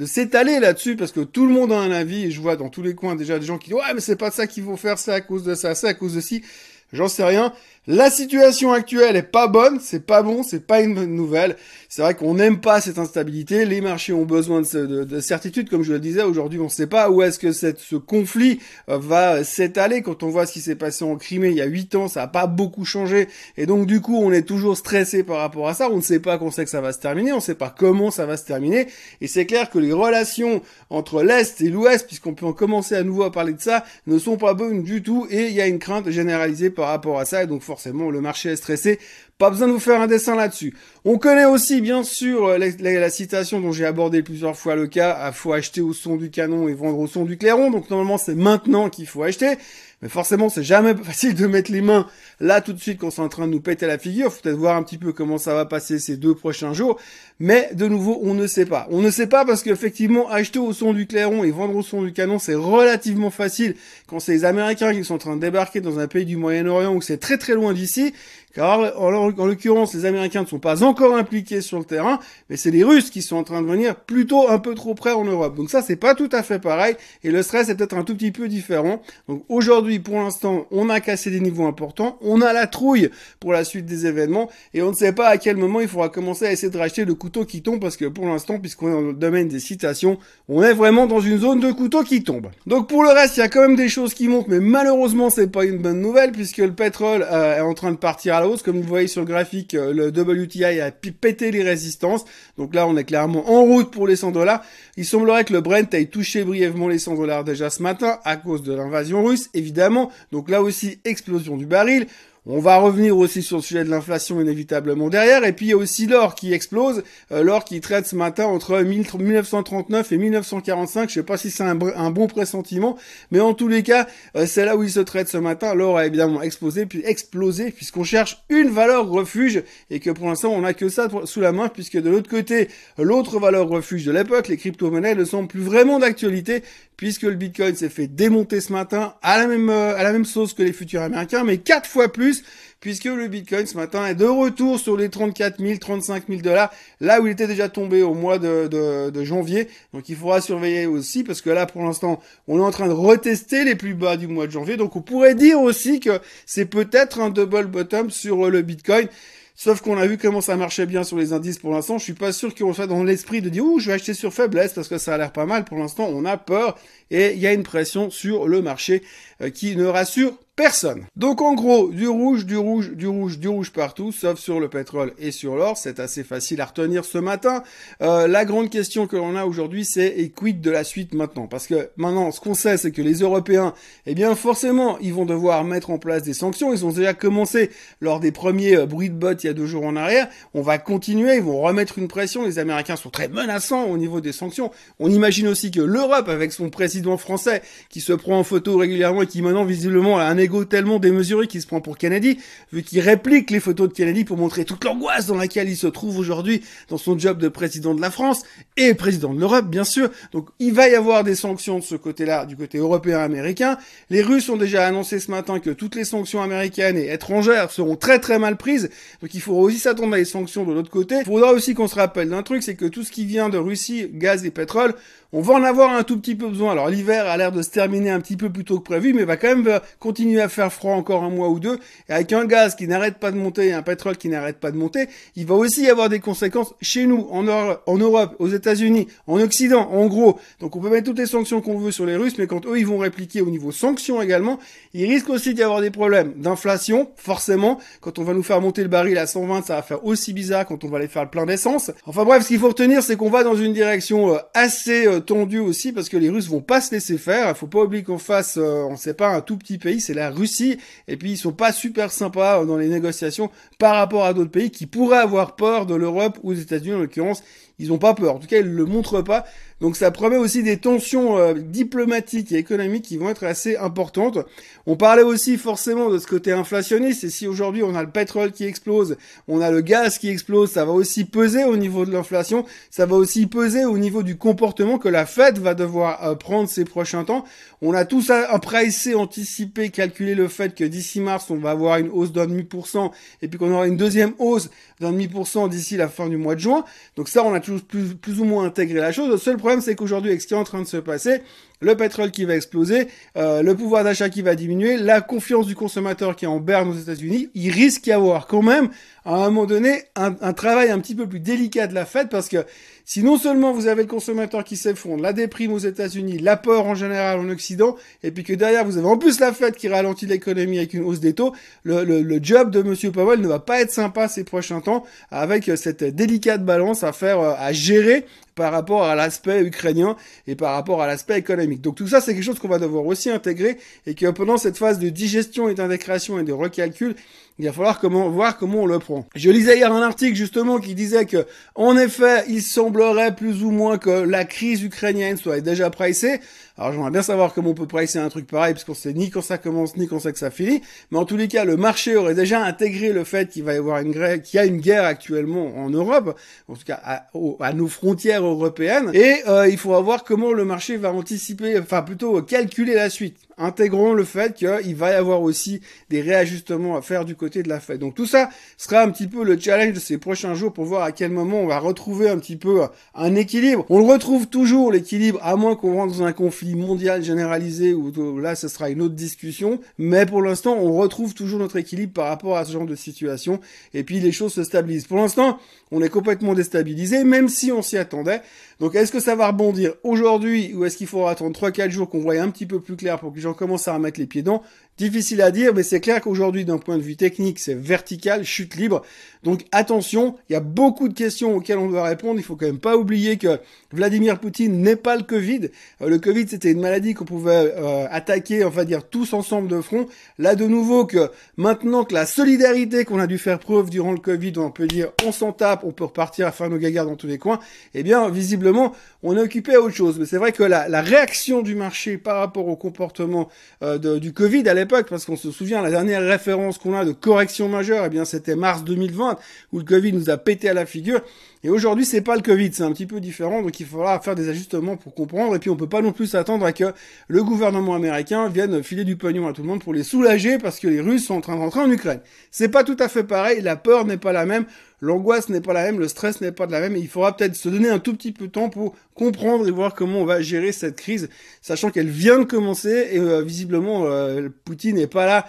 s'étaler 0.05 0.59
là-dessus 0.59 0.95
parce 0.95 1.11
que 1.11 1.21
tout 1.21 1.47
le 1.47 1.53
monde 1.53 1.71
a 1.71 1.79
un 1.79 1.91
avis 1.91 2.25
et 2.25 2.31
je 2.31 2.39
vois 2.39 2.55
dans 2.55 2.69
tous 2.69 2.83
les 2.83 2.93
coins 2.93 3.15
déjà 3.15 3.39
des 3.39 3.45
gens 3.45 3.57
qui 3.57 3.69
disent 3.69 3.77
ouais 3.77 3.93
mais 3.95 4.01
c'est 4.01 4.15
pas 4.15 4.29
ça 4.29 4.45
qu'il 4.45 4.63
faut 4.63 4.77
faire, 4.77 4.99
c'est 4.99 5.13
à 5.13 5.21
cause 5.21 5.43
de 5.43 5.55
ça, 5.55 5.73
c'est 5.73 5.87
à 5.87 5.93
cause 5.95 6.13
de 6.13 6.21
ci. 6.21 6.43
J'en 6.91 7.07
sais 7.07 7.23
rien. 7.23 7.53
La 7.85 8.09
situation 8.09 8.71
actuelle 8.71 9.17
est 9.17 9.23
pas 9.23 9.47
bonne, 9.47 9.81
c'est 9.81 10.05
pas 10.05 10.21
bon, 10.21 10.41
c'est 10.41 10.65
pas 10.65 10.79
une 10.79 10.95
bonne 10.95 11.13
nouvelle. 11.13 11.57
C'est 11.89 12.01
vrai 12.01 12.15
qu'on 12.15 12.35
n'aime 12.35 12.61
pas 12.61 12.79
cette 12.79 12.97
instabilité. 12.97 13.65
Les 13.65 13.81
marchés 13.81 14.13
ont 14.13 14.23
besoin 14.23 14.61
de, 14.61 15.03
de, 15.03 15.19
certitude, 15.19 15.69
comme 15.69 15.83
je 15.83 15.91
le 15.91 15.99
disais. 15.99 16.23
Aujourd'hui, 16.23 16.61
on 16.61 16.63
ne 16.63 16.69
sait 16.69 16.87
pas 16.87 17.11
où 17.11 17.21
est-ce 17.21 17.37
que 17.37 17.51
ce 17.51 17.95
conflit 17.97 18.59
euh, 18.89 18.97
va 18.97 19.43
s'étaler. 19.43 20.01
Quand 20.01 20.23
on 20.23 20.29
voit 20.29 20.45
ce 20.45 20.53
qui 20.53 20.61
s'est 20.61 20.77
passé 20.77 21.03
en 21.03 21.17
Crimée 21.17 21.49
il 21.49 21.57
y 21.57 21.61
a 21.61 21.65
huit 21.65 21.93
ans, 21.93 22.07
ça 22.07 22.21
n'a 22.21 22.27
pas 22.27 22.47
beaucoup 22.47 22.85
changé. 22.85 23.27
Et 23.57 23.65
donc, 23.65 23.85
du 23.85 23.99
coup, 23.99 24.17
on 24.17 24.31
est 24.31 24.43
toujours 24.43 24.77
stressé 24.77 25.23
par 25.23 25.39
rapport 25.39 25.67
à 25.67 25.73
ça. 25.73 25.89
On 25.91 25.97
ne 25.97 26.01
sait 26.01 26.21
pas 26.21 26.37
qu'on 26.37 26.51
sait 26.51 26.63
que 26.63 26.71
ça 26.71 26.79
va 26.79 26.93
se 26.93 26.99
terminer. 26.99 27.33
On 27.33 27.37
ne 27.37 27.41
sait 27.41 27.53
pas 27.53 27.75
comment 27.77 28.11
ça 28.11 28.25
va 28.25 28.37
se 28.37 28.45
terminer. 28.45 28.87
Et 29.19 29.27
c'est 29.27 29.45
clair 29.45 29.69
que 29.69 29.77
les 29.77 29.91
relations 29.91 30.61
entre 30.89 31.21
l'Est 31.21 31.59
et 31.59 31.69
l'Ouest, 31.69 32.07
puisqu'on 32.07 32.33
peut 32.33 32.45
en 32.45 32.53
commencer 32.53 32.95
à 32.95 33.03
nouveau 33.03 33.23
à 33.23 33.31
parler 33.33 33.53
de 33.53 33.61
ça, 33.61 33.83
ne 34.07 34.17
sont 34.17 34.37
pas 34.37 34.53
bonnes 34.53 34.83
du 34.83 35.03
tout. 35.03 35.27
Et 35.29 35.47
il 35.47 35.53
y 35.53 35.59
a 35.59 35.67
une 35.67 35.79
crainte 35.79 36.09
généralisée 36.09 36.69
par 36.69 36.87
rapport 36.87 37.19
à 37.19 37.25
ça. 37.25 37.45
Forcément 37.73 38.11
le 38.11 38.21
marché 38.21 38.49
est 38.49 38.55
stressé. 38.55 38.99
Pas 39.39 39.49
besoin 39.49 39.67
de 39.67 39.73
vous 39.73 39.79
faire 39.79 39.99
un 39.99 40.05
dessin 40.05 40.35
là-dessus. 40.35 40.75
On 41.05 41.17
connaît 41.17 41.45
aussi 41.45 41.81
bien 41.81 42.03
sûr 42.03 42.45
euh, 42.45 42.57
la, 42.59 43.09
citation 43.09 43.59
dont 43.59 43.71
j'ai 43.71 43.85
abordé 43.85 44.21
plusieurs 44.21 44.55
fois 44.55 44.75
le 44.75 44.85
cas, 44.85 45.27
il 45.27 45.33
faut 45.33 45.53
acheter 45.53 45.81
au 45.81 45.91
son 45.91 46.15
du 46.15 46.29
canon 46.29 46.67
et 46.67 46.75
vendre 46.75 46.99
au 46.99 47.07
son 47.07 47.25
du 47.25 47.35
clairon. 47.35 47.71
Donc 47.71 47.89
normalement 47.89 48.19
c'est 48.19 48.35
maintenant 48.35 48.91
qu'il 48.91 49.07
faut 49.07 49.23
acheter. 49.23 49.57
Mais 50.03 50.09
forcément, 50.09 50.49
c'est 50.49 50.63
jamais 50.63 50.93
facile 51.03 51.33
de 51.33 51.47
mettre 51.47 51.71
les 51.71 51.81
mains 51.81 52.07
là 52.41 52.59
tout 52.59 52.73
de 52.73 52.79
suite 52.79 52.99
quand 52.99 53.09
c'est 53.09 53.21
en 53.21 53.29
train 53.29 53.47
de 53.47 53.53
nous 53.53 53.61
péter 53.61 53.87
la 53.87 53.97
figure. 53.97 54.33
Faut 54.33 54.41
peut-être 54.41 54.57
voir 54.57 54.75
un 54.75 54.83
petit 54.83 54.97
peu 54.97 55.13
comment 55.13 55.37
ça 55.37 55.53
va 55.53 55.65
passer 55.65 55.97
ces 55.97 56.17
deux 56.17 56.35
prochains 56.35 56.73
jours. 56.73 56.99
Mais 57.39 57.69
de 57.73 57.87
nouveau, 57.87 58.19
on 58.21 58.33
ne 58.33 58.45
sait 58.45 58.65
pas. 58.65 58.85
On 58.91 59.01
ne 59.01 59.09
sait 59.09 59.27
pas 59.27 59.45
parce 59.45 59.63
qu'effectivement, 59.63 60.29
acheter 60.29 60.59
au 60.59 60.73
son 60.73 60.91
du 60.91 61.07
clairon 61.07 61.45
et 61.45 61.51
vendre 61.51 61.75
au 61.77 61.81
son 61.81 62.03
du 62.03 62.11
canon, 62.11 62.37
c'est 62.37 62.53
relativement 62.53 63.29
facile 63.29 63.75
quand 64.05 64.19
c'est 64.19 64.33
les 64.33 64.45
Américains 64.45 64.93
qui 64.93 65.05
sont 65.05 65.15
en 65.15 65.19
train 65.19 65.35
de 65.37 65.41
débarquer 65.41 65.79
dans 65.79 65.99
un 65.99 66.07
pays 66.07 66.25
du 66.25 66.35
Moyen-Orient 66.35 66.93
où 66.93 67.01
c'est 67.01 67.17
très 67.17 67.37
très 67.37 67.53
loin 67.53 67.71
d'ici. 67.71 68.13
Car 68.53 68.93
en, 69.01 69.09
l'occurrence, 69.09 69.93
les 69.93 70.05
Américains 70.05 70.43
ne 70.43 70.47
sont 70.47 70.59
pas 70.59 70.83
encore 70.83 71.15
impliqués 71.15 71.61
sur 71.61 71.79
le 71.79 71.85
terrain, 71.85 72.19
mais 72.49 72.57
c'est 72.57 72.71
les 72.71 72.83
Russes 72.83 73.09
qui 73.09 73.21
sont 73.21 73.35
en 73.35 73.43
train 73.43 73.61
de 73.61 73.67
venir 73.67 73.95
plutôt 73.95 74.49
un 74.49 74.59
peu 74.59 74.75
trop 74.75 74.93
près 74.93 75.11
en 75.11 75.25
Europe. 75.25 75.55
Donc 75.55 75.69
ça, 75.69 75.81
c'est 75.81 75.95
pas 75.95 76.13
tout 76.13 76.29
à 76.31 76.43
fait 76.43 76.59
pareil, 76.59 76.95
et 77.23 77.31
le 77.31 77.41
stress 77.41 77.69
est 77.69 77.75
peut-être 77.75 77.97
un 77.97 78.03
tout 78.03 78.15
petit 78.15 78.31
peu 78.31 78.47
différent. 78.47 79.01
Donc 79.27 79.43
aujourd'hui, 79.49 79.99
pour 79.99 80.19
l'instant, 80.19 80.67
on 80.71 80.89
a 80.89 80.99
cassé 80.99 81.31
des 81.31 81.39
niveaux 81.39 81.65
importants, 81.65 82.17
on 82.21 82.41
a 82.41 82.53
la 82.53 82.67
trouille 82.67 83.09
pour 83.39 83.53
la 83.53 83.63
suite 83.63 83.85
des 83.85 84.05
événements, 84.05 84.49
et 84.73 84.83
on 84.83 84.91
ne 84.91 84.95
sait 84.95 85.13
pas 85.13 85.27
à 85.29 85.37
quel 85.37 85.57
moment 85.57 85.81
il 85.81 85.87
faudra 85.87 86.09
commencer 86.09 86.45
à 86.45 86.51
essayer 86.51 86.71
de 86.71 86.77
racheter 86.77 87.05
le 87.05 87.15
couteau 87.15 87.45
qui 87.45 87.63
tombe, 87.63 87.79
parce 87.79 87.97
que 87.97 88.05
pour 88.05 88.27
l'instant, 88.27 88.59
puisqu'on 88.59 88.87
est 88.89 88.91
dans 88.93 89.01
le 89.01 89.13
domaine 89.13 89.47
des 89.47 89.59
citations, 89.59 90.19
on 90.47 90.61
est 90.61 90.73
vraiment 90.73 91.07
dans 91.07 91.21
une 91.21 91.39
zone 91.39 91.59
de 91.59 91.71
couteau 91.71 92.03
qui 92.03 92.23
tombe. 92.23 92.49
Donc 92.67 92.87
pour 92.87 93.03
le 93.03 93.09
reste, 93.09 93.37
il 93.37 93.39
y 93.39 93.43
a 93.43 93.49
quand 93.49 93.61
même 93.61 93.75
des 93.75 93.89
choses 93.89 94.13
qui 94.13 94.27
montent, 94.27 94.47
mais 94.47 94.59
malheureusement, 94.59 95.31
c'est 95.31 95.47
pas 95.47 95.65
une 95.65 95.79
bonne 95.79 96.01
nouvelle, 96.01 96.31
puisque 96.31 96.57
le 96.57 96.73
pétrole 96.73 97.25
euh, 97.29 97.57
est 97.57 97.61
en 97.61 97.73
train 97.73 97.91
de 97.91 97.97
partir 97.97 98.35
à 98.35 98.42
comme 98.63 98.81
vous 98.81 98.87
voyez 98.87 99.07
sur 99.07 99.21
le 99.21 99.27
graphique, 99.27 99.73
euh, 99.73 99.93
le 99.93 100.07
WTI 100.09 100.79
a 100.79 100.91
pété 100.91 101.51
les 101.51 101.63
résistances, 101.63 102.25
donc 102.57 102.75
là, 102.75 102.87
on 102.87 102.97
est 102.97 103.03
clairement 103.03 103.49
en 103.49 103.63
route 103.63 103.91
pour 103.91 104.07
les 104.07 104.15
100 104.15 104.31
dollars. 104.31 104.63
Il 104.97 105.05
semblerait 105.05 105.45
que 105.45 105.53
le 105.53 105.61
Brent 105.61 105.93
ait 105.93 106.05
touché 106.05 106.43
brièvement 106.43 106.87
les 106.87 106.99
100 106.99 107.15
dollars 107.15 107.43
déjà 107.43 107.69
ce 107.69 107.81
matin, 107.81 108.19
à 108.23 108.37
cause 108.37 108.63
de 108.63 108.73
l'invasion 108.73 109.23
russe, 109.23 109.49
évidemment, 109.53 110.11
donc 110.31 110.49
là 110.49 110.61
aussi, 110.61 110.99
explosion 111.05 111.57
du 111.57 111.65
baril. 111.65 112.07
On 112.45 112.59
va 112.59 112.75
revenir 112.75 113.17
aussi 113.17 113.41
sur 113.41 113.57
le 113.57 113.63
sujet 113.63 113.85
de 113.85 113.89
l'inflation 113.89 114.41
inévitablement 114.41 115.07
derrière. 115.07 115.45
Et 115.45 115.53
puis 115.53 115.67
il 115.67 115.69
y 115.69 115.73
a 115.73 115.77
aussi 115.77 116.07
l'or 116.07 116.35
qui 116.35 116.51
explose. 116.51 117.01
Euh, 117.31 117.41
l'or 117.41 117.63
qui 117.63 117.79
traite 117.79 118.05
ce 118.05 118.17
matin 118.17 118.47
entre 118.47 118.81
1939 118.81 120.11
et 120.11 120.17
1945. 120.17 121.07
Je 121.07 121.13
sais 121.13 121.23
pas 121.23 121.37
si 121.37 121.49
c'est 121.49 121.63
un, 121.63 121.75
bon 121.75 122.27
pressentiment, 122.27 122.97
mais 123.31 123.39
en 123.39 123.53
tous 123.53 123.69
les 123.69 123.81
cas, 123.81 124.07
euh, 124.35 124.45
c'est 124.45 124.65
là 124.65 124.75
où 124.75 124.83
il 124.83 124.91
se 124.91 124.99
traite 124.99 125.29
ce 125.29 125.37
matin. 125.37 125.73
L'or 125.73 125.97
a 125.97 126.05
évidemment 126.05 126.41
explosé, 126.41 126.85
puis 126.85 127.01
explosé, 127.05 127.71
puisqu'on 127.71 128.03
cherche 128.03 128.43
une 128.49 128.67
valeur 128.67 129.07
refuge 129.07 129.63
et 129.89 130.01
que 130.01 130.09
pour 130.09 130.27
l'instant 130.27 130.49
on 130.49 130.61
n'a 130.61 130.73
que 130.73 130.89
ça 130.89 131.07
sous 131.23 131.39
la 131.39 131.53
main, 131.53 131.69
puisque 131.69 131.97
de 131.97 132.09
l'autre 132.09 132.29
côté, 132.29 132.67
l'autre 132.97 133.39
valeur 133.39 133.69
refuge 133.69 134.03
de 134.03 134.11
l'époque, 134.11 134.49
les 134.49 134.57
crypto-monnaies 134.57 135.15
ne 135.15 135.23
sont 135.23 135.47
plus 135.47 135.61
vraiment 135.61 135.97
d'actualité, 135.97 136.61
puisque 136.97 137.23
le 137.23 137.35
Bitcoin 137.35 137.75
s'est 137.75 137.89
fait 137.89 138.07
démonter 138.07 138.61
ce 138.61 138.71
matin 138.71 139.15
à 139.21 139.37
la 139.37 139.47
même 139.47 139.69
euh, 139.69 139.97
à 139.97 140.03
la 140.03 140.11
même 140.11 140.25
sauce 140.25 140.53
que 140.53 140.63
les 140.63 140.73
futurs 140.73 141.01
américains, 141.01 141.43
mais 141.43 141.57
quatre 141.57 141.89
fois 141.89 142.11
plus 142.11 142.43
puisque 142.83 143.05
le 143.05 143.29
Bitcoin 143.29 143.65
ce 143.65 143.77
matin 143.77 144.05
est 144.07 144.13
de 144.13 144.25
retour 144.25 144.77
sur 144.77 144.97
les 144.97 145.07
34 145.07 145.57
000, 145.57 145.77
35 145.77 146.25
000 146.27 146.41
dollars, 146.41 146.69
là 146.99 147.21
où 147.21 147.27
il 147.27 147.31
était 147.31 147.47
déjà 147.47 147.69
tombé 147.69 148.01
au 148.01 148.13
mois 148.13 148.39
de, 148.39 149.23
janvier. 149.23 149.69
Donc 149.93 150.09
il 150.09 150.17
faudra 150.17 150.41
surveiller 150.41 150.85
aussi, 150.85 151.23
parce 151.23 151.39
que 151.39 151.49
là 151.49 151.65
pour 151.65 151.81
l'instant, 151.81 152.21
on 152.49 152.59
est 152.59 152.61
en 152.61 152.71
train 152.71 152.89
de 152.89 152.93
retester 152.93 153.63
les 153.63 153.75
plus 153.75 153.93
bas 153.93 154.17
du 154.17 154.27
mois 154.27 154.47
de 154.47 154.51
janvier. 154.51 154.75
Donc 154.75 154.97
on 154.97 155.01
pourrait 155.01 155.33
dire 155.33 155.61
aussi 155.61 156.01
que 156.01 156.19
c'est 156.45 156.65
peut-être 156.65 157.21
un 157.21 157.29
double 157.29 157.67
bottom 157.67 158.11
sur 158.11 158.49
le 158.49 158.61
Bitcoin. 158.61 159.07
Sauf 159.55 159.81
qu'on 159.81 159.97
a 159.97 160.07
vu 160.07 160.17
comment 160.17 160.41
ça 160.41 160.55
marchait 160.55 160.87
bien 160.87 161.03
sur 161.03 161.17
les 161.17 161.31
indices 161.31 161.59
pour 161.59 161.71
l'instant. 161.71 161.99
Je 161.99 162.03
suis 162.03 162.13
pas 162.13 162.31
sûr 162.31 162.55
qu'on 162.55 162.73
soit 162.73 162.87
dans 162.87 163.03
l'esprit 163.03 163.41
de 163.41 163.49
dire, 163.49 163.63
ouh, 163.63 163.79
je 163.79 163.87
vais 163.87 163.93
acheter 163.93 164.15
sur 164.15 164.33
faiblesse 164.33 164.73
parce 164.73 164.87
que 164.87 164.97
ça 164.97 165.13
a 165.13 165.17
l'air 165.17 165.31
pas 165.31 165.45
mal. 165.45 165.63
Pour 165.63 165.77
l'instant, 165.77 166.05
on 166.05 166.25
a 166.25 166.37
peur 166.37 166.77
et 167.11 167.33
il 167.33 167.39
y 167.39 167.45
a 167.45 167.53
une 167.53 167.63
pression 167.63 168.09
sur 168.09 168.47
le 168.47 168.61
marché 168.63 169.03
euh, 169.41 169.51
qui 169.51 169.75
ne 169.75 169.85
rassure 169.85 170.37
personne. 170.55 171.05
Donc 171.15 171.41
en 171.41 171.55
gros, 171.55 171.89
du 171.89 172.07
rouge, 172.07 172.45
du 172.45 172.57
rouge, 172.57 172.91
du 172.91 173.07
rouge, 173.07 173.39
du 173.39 173.47
rouge 173.47 173.71
partout, 173.71 174.11
sauf 174.11 174.39
sur 174.39 174.59
le 174.59 174.69
pétrole 174.69 175.13
et 175.17 175.31
sur 175.31 175.55
l'or. 175.55 175.77
C'est 175.77 175.99
assez 175.99 176.23
facile 176.23 176.61
à 176.61 176.65
retenir 176.65 177.05
ce 177.05 177.17
matin. 177.17 177.63
Euh, 178.01 178.27
la 178.27 178.45
grande 178.45 178.69
question 178.69 179.07
que 179.07 179.15
l'on 179.15 179.35
a 179.35 179.45
aujourd'hui, 179.45 179.83
c'est 179.83 180.07
et 180.07 180.29
quid 180.29 180.61
de 180.61 180.69
la 180.69 180.83
suite 180.83 181.13
maintenant? 181.15 181.47
Parce 181.47 181.65
que 181.65 181.89
maintenant, 181.97 182.31
ce 182.31 182.39
qu'on 182.39 182.53
sait, 182.53 182.77
c'est 182.77 182.91
que 182.91 183.01
les 183.01 183.19
Européens, 183.19 183.73
eh 184.05 184.13
bien 184.13 184.35
forcément, 184.35 184.99
ils 184.99 185.13
vont 185.13 185.25
devoir 185.25 185.63
mettre 185.63 185.89
en 185.89 185.97
place 185.97 186.21
des 186.21 186.33
sanctions. 186.33 186.71
Ils 186.71 186.85
ont 186.85 186.91
déjà 186.91 187.13
commencé 187.15 187.71
lors 187.99 188.19
des 188.19 188.31
premiers 188.31 188.75
euh, 188.75 188.85
bruits 188.85 189.09
de 189.09 189.15
bottes 189.15 189.43
il 189.43 189.47
y 189.47 189.49
a 189.49 189.53
deux 189.53 189.65
jours 189.65 189.85
en 189.85 189.95
arrière. 189.95 190.27
On 190.53 190.61
va 190.61 190.77
continuer, 190.77 191.35
ils 191.37 191.43
vont 191.43 191.61
remettre 191.61 191.97
une 191.97 192.07
pression. 192.07 192.43
Les 192.43 192.59
Américains 192.59 192.95
sont 192.95 193.09
très 193.09 193.27
menaçants 193.27 193.85
au 193.85 193.97
niveau 193.97 194.21
des 194.21 194.31
sanctions. 194.31 194.69
On 194.99 195.09
imagine 195.09 195.47
aussi 195.47 195.71
que 195.71 195.81
l'Europe, 195.81 196.29
avec 196.29 196.53
son 196.53 196.69
président 196.69 197.17
français, 197.17 197.63
qui 197.89 198.01
se 198.01 198.13
prend 198.13 198.37
en 198.37 198.43
photo 198.43 198.77
régulièrement 198.77 199.23
et 199.23 199.27
qui 199.27 199.41
maintenant 199.41 199.65
visiblement 199.65 200.19
a 200.19 200.25
un 200.25 200.42
ego 200.43 200.65
tellement 200.65 200.99
démesuré 200.99 201.47
qu'il 201.47 201.61
se 201.61 201.67
prend 201.67 201.81
pour 201.81 201.97
Kennedy, 201.97 202.37
vu 202.71 202.83
qu'il 202.83 202.99
réplique 202.99 203.49
les 203.49 203.59
photos 203.59 203.89
de 203.89 203.93
Kennedy 203.93 204.23
pour 204.23 204.37
montrer 204.37 204.65
toute 204.65 204.83
l'angoisse 204.83 205.25
dans 205.27 205.37
laquelle 205.37 205.69
il 205.69 205.77
se 205.77 205.87
trouve 205.87 206.17
aujourd'hui 206.17 206.61
dans 206.89 206.97
son 206.97 207.17
job 207.17 207.39
de 207.39 207.47
président 207.47 207.95
de 207.95 208.01
la 208.01 208.11
France 208.11 208.43
et 208.77 208.93
président 208.93 209.33
de 209.33 209.39
l'Europe, 209.39 209.65
bien 209.65 209.83
sûr. 209.83 210.09
Donc 210.31 210.49
il 210.59 210.73
va 210.73 210.87
y 210.89 210.95
avoir 210.95 211.23
des 211.23 211.35
sanctions 211.35 211.79
de 211.79 211.83
ce 211.83 211.95
côté-là, 211.95 212.45
du 212.45 212.55
côté 212.55 212.77
européen-américain. 212.77 213.77
Les 214.09 214.21
Russes 214.21 214.49
ont 214.49 214.57
déjà 214.57 214.85
annoncé 214.85 215.19
ce 215.19 215.31
matin 215.31 215.59
que 215.59 215.69
toutes 215.69 215.95
les 215.95 216.05
sanctions 216.05 216.41
américaines 216.41 216.97
et 216.97 217.11
étrangères 217.11 217.71
seront 217.71 217.95
très 217.95 218.19
très 218.19 218.39
mal 218.39 218.57
prises. 218.57 218.89
Donc 219.21 219.33
il 219.33 219.41
faudra 219.41 219.61
aussi 219.61 219.79
s'attendre 219.79 220.13
à 220.13 220.17
des 220.17 220.25
sanctions 220.25 220.65
de 220.65 220.73
l'autre 220.73 220.91
côté. 220.91 221.15
Il 221.19 221.25
faudra 221.25 221.53
aussi 221.53 221.73
qu'on 221.73 221.87
se 221.87 221.95
rappelle 221.95 222.29
d'un 222.29 222.43
truc, 222.43 222.63
c'est 222.63 222.75
que 222.75 222.85
tout 222.85 223.03
ce 223.03 223.11
qui 223.11 223.25
vient 223.25 223.49
de 223.49 223.57
Russie, 223.57 224.09
gaz 224.13 224.45
et 224.45 224.51
pétrole, 224.51 224.93
on 225.35 225.41
va 225.41 225.55
en 225.55 225.63
avoir 225.63 225.93
un 225.93 226.03
tout 226.03 226.19
petit 226.19 226.35
peu 226.35 226.47
besoin. 226.47 226.73
Alors 226.73 226.89
l'hiver 226.89 227.25
a 227.25 227.37
l'air 227.37 227.51
de 227.51 227.61
se 227.63 227.71
terminer 227.71 228.11
un 228.11 228.19
petit 228.19 228.37
peu 228.37 228.51
plus 228.51 228.63
tôt 228.63 228.79
que 228.79 228.83
prévu, 228.83 229.13
mais 229.13 229.23
va 229.23 229.35
quand 229.35 229.55
même 229.55 229.79
continuer 229.99 230.32
à 230.39 230.49
faire 230.49 230.71
froid 230.71 230.93
encore 230.93 231.23
un 231.23 231.29
mois 231.29 231.49
ou 231.49 231.59
deux. 231.59 231.79
Et 232.09 232.13
avec 232.13 232.33
un 232.33 232.45
gaz 232.45 232.75
qui 232.75 232.87
n'arrête 232.87 233.17
pas 233.17 233.31
de 233.31 233.37
monter 233.37 233.67
et 233.67 233.73
un 233.73 233.81
pétrole 233.81 234.17
qui 234.17 234.29
n'arrête 234.29 234.57
pas 234.57 234.71
de 234.71 234.77
monter, 234.77 235.07
il 235.35 235.45
va 235.45 235.55
aussi 235.55 235.83
y 235.83 235.89
avoir 235.89 236.09
des 236.09 236.19
conséquences 236.19 236.73
chez 236.81 237.05
nous, 237.05 237.27
en, 237.31 237.47
en 237.47 237.97
Europe, 237.97 238.35
aux 238.39 238.49
États-Unis, 238.49 239.07
en 239.27 239.39
Occident, 239.39 239.89
en 239.89 240.07
gros. 240.07 240.39
Donc 240.59 240.75
on 240.75 240.79
peut 240.79 240.89
mettre 240.89 241.05
toutes 241.05 241.19
les 241.19 241.25
sanctions 241.25 241.61
qu'on 241.61 241.77
veut 241.77 241.91
sur 241.91 242.05
les 242.05 242.15
Russes, 242.15 242.37
mais 242.37 242.47
quand 242.47 242.65
eux 242.65 242.79
ils 242.79 242.87
vont 242.87 242.97
répliquer 242.97 243.41
au 243.41 243.49
niveau 243.49 243.71
sanctions 243.71 244.21
également, 244.21 244.59
il 244.93 245.05
risque 245.09 245.29
aussi 245.29 245.53
d'y 245.53 245.63
avoir 245.63 245.81
des 245.81 245.91
problèmes 245.91 246.33
d'inflation, 246.35 247.09
forcément. 247.15 247.79
Quand 248.01 248.19
on 248.19 248.23
va 248.23 248.33
nous 248.33 248.43
faire 248.43 248.61
monter 248.61 248.83
le 248.83 248.89
baril 248.89 249.17
à 249.17 249.27
120, 249.27 249.65
ça 249.65 249.75
va 249.75 249.81
faire 249.81 250.05
aussi 250.05 250.33
bizarre 250.33 250.65
quand 250.65 250.83
on 250.83 250.89
va 250.89 250.97
aller 250.97 251.07
faire 251.07 251.23
le 251.23 251.29
plein 251.29 251.45
d'essence. 251.45 251.91
Enfin 252.05 252.23
bref, 252.25 252.43
ce 252.43 252.49
qu'il 252.49 252.59
faut 252.59 252.69
retenir, 252.69 253.03
c'est 253.03 253.15
qu'on 253.15 253.29
va 253.29 253.43
dans 253.43 253.55
une 253.55 253.73
direction 253.73 254.35
euh, 254.35 254.37
assez 254.53 255.07
euh, 255.07 255.19
tendu 255.19 255.59
aussi 255.59 255.91
parce 255.91 256.09
que 256.09 256.17
les 256.17 256.29
Russes 256.29 256.47
vont 256.47 256.61
pas 256.61 256.81
se 256.81 256.91
laisser 256.93 257.17
faire. 257.17 257.49
Il 257.49 257.55
faut 257.55 257.67
pas 257.67 257.81
oublier 257.83 258.03
qu'on 258.03 258.17
fasse, 258.17 258.57
euh, 258.57 258.85
on 258.89 258.95
sait 258.95 259.13
pas, 259.13 259.29
un 259.29 259.41
tout 259.41 259.57
petit 259.57 259.77
pays, 259.77 260.01
c'est 260.01 260.13
la 260.13 260.22
Russie. 260.29 260.77
Et 261.07 261.17
puis 261.17 261.31
ils 261.31 261.37
sont 261.37 261.51
pas 261.53 261.71
super 261.71 262.11
sympas 262.11 262.61
euh, 262.61 262.65
dans 262.65 262.77
les 262.77 262.87
négociations 262.87 263.49
par 263.79 263.95
rapport 263.95 264.25
à 264.25 264.33
d'autres 264.33 264.51
pays 264.51 264.71
qui 264.71 264.85
pourraient 264.85 265.17
avoir 265.17 265.55
peur 265.55 265.85
de 265.85 265.95
l'Europe 265.95 266.39
ou 266.43 266.53
des 266.53 266.61
États-Unis 266.61 266.95
en 266.95 266.99
l'occurrence. 266.99 267.43
Ils 267.79 267.91
ont 267.91 267.97
pas 267.97 268.13
peur. 268.13 268.35
En 268.35 268.39
tout 268.39 268.47
cas, 268.47 268.59
ils 268.59 268.71
le 268.71 268.85
montrent 268.85 269.21
pas. 269.21 269.45
Donc 269.81 269.97
ça 269.97 270.11
promet 270.11 270.37
aussi 270.37 270.63
des 270.63 270.77
tensions 270.77 271.37
euh, 271.37 271.53
diplomatiques 271.55 272.53
et 272.53 272.57
économiques 272.57 273.03
qui 273.03 273.17
vont 273.17 273.29
être 273.29 273.43
assez 273.43 273.75
importantes. 273.75 274.39
On 274.85 274.95
parlait 274.95 275.23
aussi 275.23 275.57
forcément 275.57 276.09
de 276.09 276.19
ce 276.19 276.27
côté 276.27 276.53
inflationniste. 276.53 277.25
Et 277.25 277.29
si 277.29 277.47
aujourd'hui 277.47 277.83
on 277.83 277.93
a 277.93 278.01
le 278.01 278.09
pétrole 278.09 278.53
qui 278.53 278.63
explose, 278.63 279.17
on 279.49 279.59
a 279.59 279.71
le 279.71 279.81
gaz 279.81 280.19
qui 280.19 280.29
explose, 280.29 280.71
ça 280.71 280.85
va 280.85 280.93
aussi 280.93 281.25
peser 281.25 281.65
au 281.65 281.75
niveau 281.75 282.05
de 282.05 282.13
l'inflation. 282.13 282.65
Ça 282.91 283.05
va 283.05 283.17
aussi 283.17 283.45
peser 283.45 283.83
au 283.83 283.97
niveau 283.97 284.23
du 284.23 284.37
comportement 284.37 284.97
que 284.97 285.09
la 285.09 285.25
Fed 285.25 285.57
va 285.57 285.73
devoir 285.73 286.23
euh, 286.23 286.35
prendre 286.35 286.69
ces 286.69 286.85
prochains 286.85 287.25
temps. 287.25 287.43
On 287.81 287.93
a 287.93 288.05
tous 288.05 288.29
un 288.29 288.59
pricé, 288.59 289.15
anticipé, 289.15 289.89
calculé 289.89 290.35
le 290.35 290.47
fait 290.47 290.73
que 290.73 290.85
d'ici 290.85 291.19
mars, 291.19 291.49
on 291.49 291.57
va 291.57 291.71
avoir 291.71 291.97
une 291.97 292.09
hausse 292.09 292.31
d'un 292.31 292.45
demi 292.45 292.63
pour 292.63 292.87
cent 292.87 293.11
et 293.41 293.49
puis 293.49 293.59
qu'on 293.59 293.73
aura 293.73 293.87
une 293.87 293.97
deuxième 293.97 294.31
hausse 294.39 294.69
d'un 295.03 295.11
demi 295.11 295.27
pour 295.27 295.47
cent 295.47 295.67
d'ici 295.67 295.97
la 295.97 296.09
fin 296.09 296.27
du 296.27 296.37
mois 296.37 296.55
de 296.55 296.59
juin. 296.59 296.83
Donc 297.15 297.29
ça, 297.29 297.43
on 297.43 297.53
a 297.53 297.59
toujours 297.59 297.81
plus, 297.83 298.39
ou 298.39 298.43
moins 298.43 298.65
intégré 298.65 298.99
la 298.99 299.11
chose. 299.11 299.29
Le 299.29 299.37
seul 299.37 299.57
problème, 299.57 299.81
c'est 299.81 299.95
qu'aujourd'hui, 299.95 300.31
avec 300.31 300.41
ce 300.41 300.47
qui 300.47 300.53
est 300.53 300.57
en 300.57 300.63
train 300.63 300.81
de 300.81 300.87
se 300.87 300.97
passer, 300.97 301.41
le 301.81 301.95
pétrole 301.95 302.31
qui 302.31 302.45
va 302.45 302.55
exploser, 302.55 303.07
euh, 303.37 303.61
le 303.61 303.75
pouvoir 303.75 304.03
d'achat 304.03 304.29
qui 304.29 304.41
va 304.41 304.55
diminuer, 304.55 304.97
la 304.97 305.21
confiance 305.21 305.67
du 305.67 305.75
consommateur 305.75 306.35
qui 306.35 306.45
est 306.45 306.47
en 306.47 306.59
berne 306.59 306.89
aux 306.89 306.97
États-Unis, 306.97 307.49
il 307.53 307.71
risque 307.71 308.03
d'y 308.03 308.11
avoir 308.11 308.47
quand 308.47 308.61
même, 308.61 308.89
à 309.25 309.35
un 309.35 309.49
moment 309.49 309.65
donné, 309.65 310.03
un, 310.15 310.35
un, 310.41 310.53
travail 310.53 310.89
un 310.89 310.99
petit 310.99 311.15
peu 311.15 311.27
plus 311.27 311.39
délicat 311.39 311.87
de 311.87 311.93
la 311.93 312.05
fête 312.05 312.29
parce 312.29 312.47
que 312.47 312.65
si 313.05 313.23
non 313.23 313.37
seulement 313.37 313.73
vous 313.73 313.87
avez 313.87 314.03
le 314.03 314.07
consommateur 314.07 314.63
qui 314.63 314.77
s'effondre, 314.77 315.21
la 315.21 315.33
déprime 315.33 315.73
aux 315.73 315.79
États-Unis, 315.79 316.39
l'apport 316.39 316.87
en 316.87 316.95
général 316.95 317.39
en 317.39 317.49
Occident, 317.49 317.95
et 318.23 318.31
puis 318.31 318.43
que 318.43 318.53
derrière 318.53 318.85
vous 318.85 318.97
avez 318.97 319.07
en 319.07 319.17
plus 319.17 319.39
la 319.39 319.51
fête 319.53 319.75
qui 319.75 319.89
ralentit 319.89 320.25
l'économie 320.25 320.77
avec 320.77 320.93
une 320.93 321.03
hausse 321.03 321.19
des 321.19 321.33
taux, 321.33 321.53
le, 321.83 322.03
le, 322.03 322.21
le 322.21 322.39
job 322.41 322.71
de 322.71 322.81
Monsieur 322.81 323.11
Powell 323.11 323.41
ne 323.41 323.47
va 323.47 323.59
pas 323.59 323.81
être 323.81 323.91
sympa 323.91 324.27
ces 324.27 324.43
prochains 324.43 324.81
temps 324.81 325.03
avec 325.31 325.69
cette 325.75 326.03
délicate 326.03 326.63
balance 326.63 327.03
à 327.03 327.11
faire, 327.11 327.39
euh, 327.39 327.53
à 327.57 327.73
gérer 327.73 328.25
par 328.55 328.71
rapport 328.71 329.03
à 329.03 329.15
l'aspect 329.15 329.61
ukrainien 329.61 330.15
et 330.47 330.55
par 330.55 330.73
rapport 330.73 331.01
à 331.01 331.07
l'aspect 331.07 331.37
économique. 331.37 331.81
Donc 331.81 331.95
tout 331.95 332.07
ça, 332.07 332.21
c'est 332.21 332.33
quelque 332.33 332.43
chose 332.43 332.59
qu'on 332.59 332.67
va 332.67 332.79
devoir 332.79 333.05
aussi 333.05 333.29
intégrer 333.29 333.77
et 334.05 334.15
que 334.15 334.29
pendant 334.31 334.57
cette 334.57 334.77
phase 334.77 334.99
de 334.99 335.09
digestion 335.09 335.69
et 335.69 335.75
d'indécréation 335.75 336.39
et 336.39 336.43
de 336.43 336.53
recalcul, 336.53 337.15
il 337.59 337.65
va 337.65 337.71
falloir 337.71 337.99
comment, 337.99 338.29
voir 338.29 338.57
comment 338.57 338.79
on 338.79 338.85
le 338.85 338.97
prend. 338.97 339.27
Je 339.35 339.49
lisais 339.51 339.77
hier 339.77 339.93
un 339.93 340.01
article 340.01 340.35
justement 340.35 340.79
qui 340.79 340.95
disait 340.95 341.25
que, 341.25 341.45
en 341.75 341.97
effet, 341.97 342.43
il 342.49 342.63
semblerait 342.63 343.35
plus 343.35 343.63
ou 343.63 343.69
moins 343.69 343.97
que 343.99 344.09
la 344.09 344.43
crise 344.43 344.81
ukrainienne 344.81 345.37
soit 345.37 345.61
déjà 345.61 345.89
pricée. 345.91 346.39
Alors 346.75 346.91
j'aimerais 346.91 347.11
bien 347.11 347.21
savoir 347.21 347.53
comment 347.53 347.69
on 347.69 347.75
peut 347.75 347.85
pricer 347.85 348.17
un 348.17 348.29
truc 348.29 348.47
pareil, 348.47 348.73
parce 348.73 348.83
qu'on 348.83 348.95
sait 348.95 349.13
ni 349.13 349.29
quand 349.29 349.43
ça 349.43 349.59
commence, 349.59 349.95
ni 349.95 350.07
quand 350.07 350.19
c'est 350.19 350.33
que 350.33 350.39
ça 350.39 350.49
finit. 350.49 350.81
Mais 351.11 351.19
en 351.19 351.25
tous 351.25 351.37
les 351.37 351.47
cas, 351.47 351.65
le 351.65 351.77
marché 351.77 352.15
aurait 352.15 352.33
déjà 352.33 352.63
intégré 352.63 353.13
le 353.13 353.23
fait 353.23 353.49
qu'il 353.49 353.63
va 353.63 353.75
y 353.75 353.77
avoir 353.77 353.99
une 353.99 354.11
guerre, 354.11 354.41
qu'il 354.41 354.57
y 354.57 354.59
a 354.59 354.65
une 354.65 354.79
guerre 354.79 355.05
actuellement 355.05 355.75
en 355.77 355.91
Europe, 355.91 356.35
en 356.67 356.73
tout 356.73 356.83
cas 356.83 356.99
à, 357.03 357.73
nos 357.73 357.87
frontières 357.87 358.43
européennes. 358.43 359.11
Et 359.13 359.43
euh, 359.47 359.67
il 359.67 359.77
faudra 359.77 360.01
voir 360.01 360.23
comment 360.23 360.51
le 360.51 360.65
marché 360.65 360.97
va 360.97 361.13
anticiper, 361.13 361.77
enfin 361.79 362.01
plutôt 362.01 362.41
calculer 362.41 362.95
la 362.95 363.11
suite. 363.11 363.37
Intégrons 363.57 364.13
le 364.13 364.23
fait 364.23 364.53
qu'il 364.53 364.95
va 364.95 365.11
y 365.11 365.13
avoir 365.13 365.41
aussi 365.41 365.81
des 366.09 366.21
réajustements 366.21 366.95
à 366.95 367.01
faire 367.01 367.25
du 367.25 367.35
côté 367.35 367.63
de 367.63 367.69
la 367.69 367.79
Fed. 367.79 367.99
Donc 367.99 368.15
tout 368.15 368.25
ça 368.25 368.49
sera 368.77 369.01
un 369.01 369.09
petit 369.09 369.27
peu 369.27 369.43
le 369.43 369.59
challenge 369.59 369.93
de 369.93 369.99
ces 369.99 370.17
prochains 370.17 370.53
jours 370.53 370.73
pour 370.73 370.85
voir 370.85 371.03
à 371.03 371.11
quel 371.11 371.31
moment 371.31 371.61
on 371.61 371.67
va 371.67 371.79
retrouver 371.79 372.29
un 372.29 372.37
petit 372.37 372.55
peu 372.55 372.81
un 373.15 373.35
équilibre. 373.35 373.85
On 373.89 374.03
retrouve 374.05 374.47
toujours 374.47 374.91
l'équilibre 374.91 375.39
à 375.41 375.55
moins 375.55 375.75
qu'on 375.75 375.95
rentre 375.95 376.17
dans 376.17 376.23
un 376.23 376.33
conflit 376.33 376.75
mondial 376.75 377.23
généralisé 377.23 377.93
où 377.93 378.11
là 378.39 378.55
ce 378.55 378.67
sera 378.67 378.89
une 378.89 379.01
autre 379.01 379.15
discussion, 379.15 379.79
mais 379.97 380.25
pour 380.25 380.41
l'instant 380.41 380.75
on 380.77 380.93
retrouve 380.93 381.33
toujours 381.33 381.59
notre 381.59 381.77
équilibre 381.77 382.13
par 382.13 382.27
rapport 382.27 382.57
à 382.57 382.65
ce 382.65 382.71
genre 382.71 382.85
de 382.85 382.95
situation 382.95 383.59
et 383.93 384.03
puis 384.03 384.19
les 384.19 384.31
choses 384.31 384.53
se 384.53 384.63
stabilisent. 384.63 385.07
Pour 385.07 385.17
l'instant, 385.17 385.59
on 385.91 386.01
est 386.01 386.09
complètement 386.09 386.53
déstabilisé 386.53 387.23
même 387.23 387.49
si 387.49 387.71
on 387.71 387.81
s'y 387.81 387.97
attendait. 387.97 388.41
Donc 388.79 388.95
est-ce 388.95 389.11
que 389.11 389.19
ça 389.19 389.35
va 389.35 389.47
rebondir 389.47 389.93
aujourd'hui 390.03 390.73
ou 390.73 390.85
est-ce 390.85 390.97
qu'il 390.97 391.07
faudra 391.07 391.31
attendre 391.31 391.57
3-4 391.57 391.89
jours 391.89 392.09
qu'on 392.09 392.19
voit 392.19 392.35
un 392.35 392.49
petit 392.49 392.65
peu 392.65 392.79
plus 392.79 392.95
clair 392.95 393.19
pour 393.19 393.31
que 393.33 393.39
les 393.43 393.49
gens 393.49 393.53
commencent 393.53 393.87
à 393.87 393.93
remettre 393.93 394.19
les 394.19 394.25
pieds 394.25 394.41
dedans 394.41 394.63
Difficile 394.99 395.41
à 395.41 395.49
dire, 395.49 395.73
mais 395.73 395.81
c'est 395.81 395.99
clair 395.99 396.21
qu'aujourd'hui, 396.21 396.65
d'un 396.65 396.77
point 396.77 396.97
de 396.97 397.01
vue 397.01 397.15
technique, 397.15 397.57
c'est 397.57 397.73
vertical, 397.73 398.43
chute 398.45 398.75
libre. 398.75 399.01
Donc 399.41 399.65
attention, 399.71 400.35
il 400.47 400.53
y 400.53 400.55
a 400.55 400.59
beaucoup 400.59 401.09
de 401.09 401.15
questions 401.15 401.55
auxquelles 401.55 401.79
on 401.79 401.89
doit 401.89 402.03
répondre. 402.03 402.39
Il 402.39 402.43
faut 402.43 402.55
quand 402.55 402.67
même 402.67 402.79
pas 402.79 402.95
oublier 402.95 403.37
que 403.37 403.59
Vladimir 403.91 404.39
Poutine 404.39 404.81
n'est 404.81 404.95
pas 404.95 405.15
le 405.15 405.23
Covid. 405.23 405.69
Euh, 406.01 406.09
le 406.09 406.19
Covid, 406.19 406.47
c'était 406.47 406.71
une 406.71 406.79
maladie 406.79 407.15
qu'on 407.15 407.25
pouvait 407.25 407.73
euh, 407.75 408.05
attaquer, 408.11 408.63
on 408.65 408.69
va 408.69 408.85
dire, 408.85 409.07
tous 409.09 409.33
ensemble 409.33 409.67
de 409.67 409.81
front. 409.81 410.05
Là, 410.37 410.53
de 410.53 410.65
nouveau, 410.67 411.05
que 411.05 411.31
maintenant 411.57 412.03
que 412.05 412.13
la 412.13 412.27
solidarité 412.27 413.03
qu'on 413.03 413.19
a 413.19 413.25
dû 413.25 413.39
faire 413.39 413.57
preuve 413.57 413.89
durant 413.89 414.11
le 414.11 414.19
Covid, 414.19 414.53
on 414.57 414.69
peut 414.69 414.87
dire, 414.87 415.09
on 415.25 415.31
s'en 415.31 415.53
tape, 415.53 415.83
on 415.83 415.91
peut 415.91 416.05
repartir 416.05 416.45
à 416.45 416.51
faire 416.51 416.69
nos 416.69 416.77
gagards 416.77 417.07
dans 417.07 417.15
tous 417.15 417.27
les 417.27 417.39
coins. 417.39 417.59
Eh 417.95 418.03
bien, 418.03 418.29
visiblement, 418.29 418.93
on 419.23 419.35
est 419.35 419.41
occupé 419.41 419.73
à 419.73 419.81
autre 419.81 419.95
chose. 419.95 420.19
Mais 420.19 420.25
c'est 420.25 420.37
vrai 420.37 420.51
que 420.51 420.63
la, 420.63 421.01
réaction 421.01 421.63
du 421.63 421.75
marché 421.75 422.17
par 422.17 422.37
rapport 422.37 422.67
au 422.67 422.75
comportement 422.75 423.49
euh, 423.81 424.19
du 424.19 424.31
Covid, 424.31 424.69
parce 424.85 425.25
qu'on 425.25 425.35
se 425.35 425.51
souvient, 425.51 425.81
la 425.81 425.89
dernière 425.89 426.21
référence 426.21 426.77
qu'on 426.77 426.95
a 426.95 427.05
de 427.05 427.11
correction 427.11 427.69
majeure, 427.69 428.05
eh 428.05 428.09
bien, 428.09 428.25
c'était 428.25 428.55
mars 428.55 428.83
2020, 428.83 429.37
où 429.71 429.79
le 429.79 429.83
Covid 429.83 430.13
nous 430.13 430.29
a 430.29 430.37
pété 430.37 430.69
à 430.69 430.73
la 430.73 430.85
figure. 430.85 431.21
Et 431.63 431.69
aujourd'hui, 431.69 432.05
c'est 432.05 432.21
pas 432.21 432.35
le 432.35 432.41
Covid, 432.41 432.73
c'est 432.73 432.83
un 432.83 432.91
petit 432.91 433.05
peu 433.05 433.21
différent, 433.21 433.61
donc 433.61 433.79
il 433.79 433.85
faudra 433.85 434.19
faire 434.19 434.35
des 434.35 434.49
ajustements 434.49 434.97
pour 434.97 435.13
comprendre. 435.15 435.55
Et 435.55 435.59
puis, 435.59 435.69
on 435.69 435.75
peut 435.75 435.87
pas 435.87 436.01
non 436.01 436.11
plus 436.11 436.27
s'attendre 436.27 436.65
à 436.65 436.73
que 436.73 436.93
le 437.27 437.43
gouvernement 437.43 437.95
américain 437.95 438.49
vienne 438.49 438.83
filer 438.83 439.05
du 439.05 439.15
pognon 439.15 439.47
à 439.47 439.53
tout 439.53 439.61
le 439.61 439.67
monde 439.67 439.83
pour 439.83 439.93
les 439.93 440.03
soulager 440.03 440.57
parce 440.57 440.79
que 440.79 440.87
les 440.87 440.99
Russes 440.99 441.25
sont 441.25 441.35
en 441.35 441.41
train 441.41 441.55
de 441.55 441.61
rentrer 441.61 441.79
en 441.79 441.89
Ukraine. 441.89 442.19
C'est 442.51 442.69
pas 442.69 442.83
tout 442.83 442.97
à 442.99 443.07
fait 443.07 443.23
pareil, 443.23 443.61
la 443.61 443.75
peur 443.75 444.05
n'est 444.05 444.17
pas 444.17 444.33
la 444.33 444.45
même, 444.45 444.65
l'angoisse 445.03 445.49
n'est 445.49 445.61
pas 445.61 445.73
la 445.73 445.83
même, 445.83 445.99
le 445.99 446.07
stress 446.07 446.39
n'est 446.39 446.53
pas 446.53 446.65
de 446.65 446.71
la 446.71 446.79
même, 446.79 446.95
il 446.95 447.09
faudra 447.09 447.35
peut-être 447.35 447.55
se 447.55 447.67
donner 447.67 447.89
un 447.89 447.99
tout 447.99 448.13
petit 448.15 448.31
peu 448.31 448.47
de 448.47 448.51
temps 448.51 448.69
pour 448.69 448.95
comprendre 449.15 449.67
et 449.67 449.71
voir 449.71 449.93
comment 449.95 450.19
on 450.19 450.25
va 450.25 450.41
gérer 450.41 450.71
cette 450.71 450.95
crise, 450.95 451.29
sachant 451.61 451.91
qu'elle 451.91 452.09
vient 452.09 452.39
de 452.39 452.45
commencer 452.45 453.09
et 453.11 453.19
euh, 453.19 453.41
visiblement 453.41 454.05
euh, 454.05 454.47
Poutine 454.63 454.95
n'est 454.95 455.07
pas 455.07 455.25
là 455.25 455.45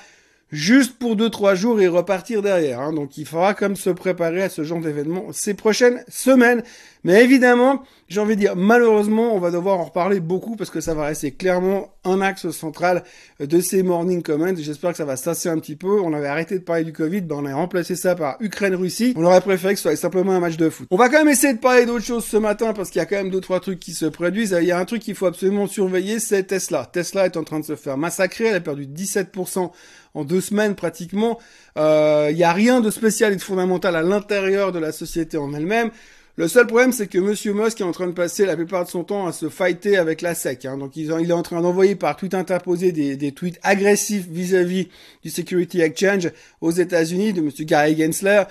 juste 0.50 0.98
pour 0.98 1.14
deux 1.14 1.30
trois 1.30 1.54
jours 1.54 1.80
et 1.80 1.86
repartir 1.86 2.42
derrière. 2.42 2.80
Hein. 2.80 2.92
Donc 2.92 3.16
il 3.16 3.26
faudra 3.26 3.54
comme 3.54 3.76
se 3.76 3.90
préparer 3.90 4.42
à 4.42 4.48
ce 4.48 4.64
genre 4.64 4.80
d'événement 4.80 5.26
ces 5.32 5.54
prochaines 5.54 6.02
semaines. 6.08 6.62
Mais 7.04 7.22
évidemment, 7.22 7.82
j'ai 8.08 8.20
envie 8.20 8.34
de 8.34 8.40
dire, 8.40 8.56
malheureusement, 8.56 9.34
on 9.34 9.38
va 9.38 9.50
devoir 9.50 9.78
en 9.78 9.84
reparler 9.84 10.20
beaucoup 10.20 10.56
parce 10.56 10.70
que 10.70 10.80
ça 10.80 10.94
va 10.94 11.04
rester 11.04 11.32
clairement 11.32 11.94
un 12.04 12.22
axe 12.22 12.50
central 12.50 13.04
de 13.40 13.60
ces 13.60 13.82
morning 13.82 14.22
comments. 14.22 14.56
J'espère 14.56 14.92
que 14.92 14.96
ça 14.96 15.04
va 15.04 15.16
se 15.16 15.24
tasser 15.24 15.50
un 15.50 15.58
petit 15.58 15.76
peu. 15.76 16.00
On 16.00 16.14
avait 16.14 16.26
arrêté 16.26 16.58
de 16.58 16.64
parler 16.64 16.84
du 16.84 16.92
Covid, 16.92 17.20
ben 17.20 17.36
on 17.36 17.46
a 17.46 17.54
remplacé 17.54 17.94
ça 17.94 18.14
par 18.14 18.36
Ukraine-Russie. 18.40 19.12
On 19.16 19.24
aurait 19.24 19.42
préféré 19.42 19.74
que 19.74 19.80
ce 19.80 19.88
soit 19.88 19.96
simplement 19.96 20.32
un 20.32 20.40
match 20.40 20.56
de 20.56 20.70
foot. 20.70 20.86
On 20.90 20.96
va 20.96 21.10
quand 21.10 21.18
même 21.18 21.28
essayer 21.28 21.52
de 21.52 21.58
parler 21.58 21.84
d'autres 21.84 22.04
choses 22.04 22.24
ce 22.24 22.38
matin 22.38 22.72
parce 22.72 22.90
qu'il 22.90 23.00
y 23.00 23.02
a 23.02 23.06
quand 23.06 23.16
même 23.16 23.30
deux 23.30 23.40
trois 23.40 23.60
trucs 23.60 23.80
qui 23.80 23.92
se 23.92 24.06
produisent. 24.06 24.56
Il 24.58 24.66
y 24.66 24.72
a 24.72 24.78
un 24.78 24.84
truc 24.86 25.02
qu'il 25.02 25.14
faut 25.14 25.26
absolument 25.26 25.66
surveiller, 25.66 26.20
c'est 26.20 26.44
Tesla. 26.44 26.88
Tesla 26.90 27.26
est 27.26 27.36
en 27.36 27.44
train 27.44 27.60
de 27.60 27.66
se 27.66 27.76
faire 27.76 27.98
massacrer. 27.98 28.46
Elle 28.46 28.56
a 28.56 28.60
perdu 28.60 28.86
17% 28.86 29.70
en 30.14 30.24
deux 30.24 30.40
semaines 30.40 30.74
pratiquement. 30.74 31.38
Euh, 31.76 32.28
il 32.30 32.36
n'y 32.36 32.44
a 32.44 32.52
rien 32.52 32.80
de 32.80 32.90
spécial 32.90 33.32
et 33.32 33.36
de 33.36 33.42
fondamental 33.42 33.94
à 33.94 34.02
l'intérieur 34.02 34.72
de 34.72 34.78
la 34.78 34.92
société 34.92 35.36
en 35.36 35.52
elle-même. 35.52 35.90
Le 36.36 36.48
seul 36.48 36.66
problème, 36.66 36.90
c'est 36.90 37.06
que 37.06 37.18
Monsieur 37.18 37.54
Musk 37.54 37.80
est 37.80 37.84
en 37.84 37.92
train 37.92 38.08
de 38.08 38.12
passer 38.12 38.44
la 38.44 38.56
plupart 38.56 38.84
de 38.84 38.90
son 38.90 39.04
temps 39.04 39.28
à 39.28 39.32
se 39.32 39.48
fighter 39.48 39.96
avec 39.96 40.20
la 40.20 40.34
SEC. 40.34 40.64
Hein. 40.64 40.78
Donc, 40.78 40.96
il, 40.96 41.10
est 41.10 41.32
en 41.32 41.42
train 41.44 41.60
d'envoyer 41.60 41.94
par 41.94 42.16
tweet 42.16 42.34
interposé 42.34 42.90
des, 42.90 43.14
des 43.16 43.30
tweets 43.30 43.60
agressifs 43.62 44.26
vis-à-vis 44.28 44.88
du 45.22 45.30
Security 45.30 45.80
Exchange 45.80 46.32
aux 46.60 46.72
États-Unis 46.72 47.34
de 47.34 47.40
Monsieur 47.40 47.64
Gary 47.64 47.96
Gensler. 47.96 48.42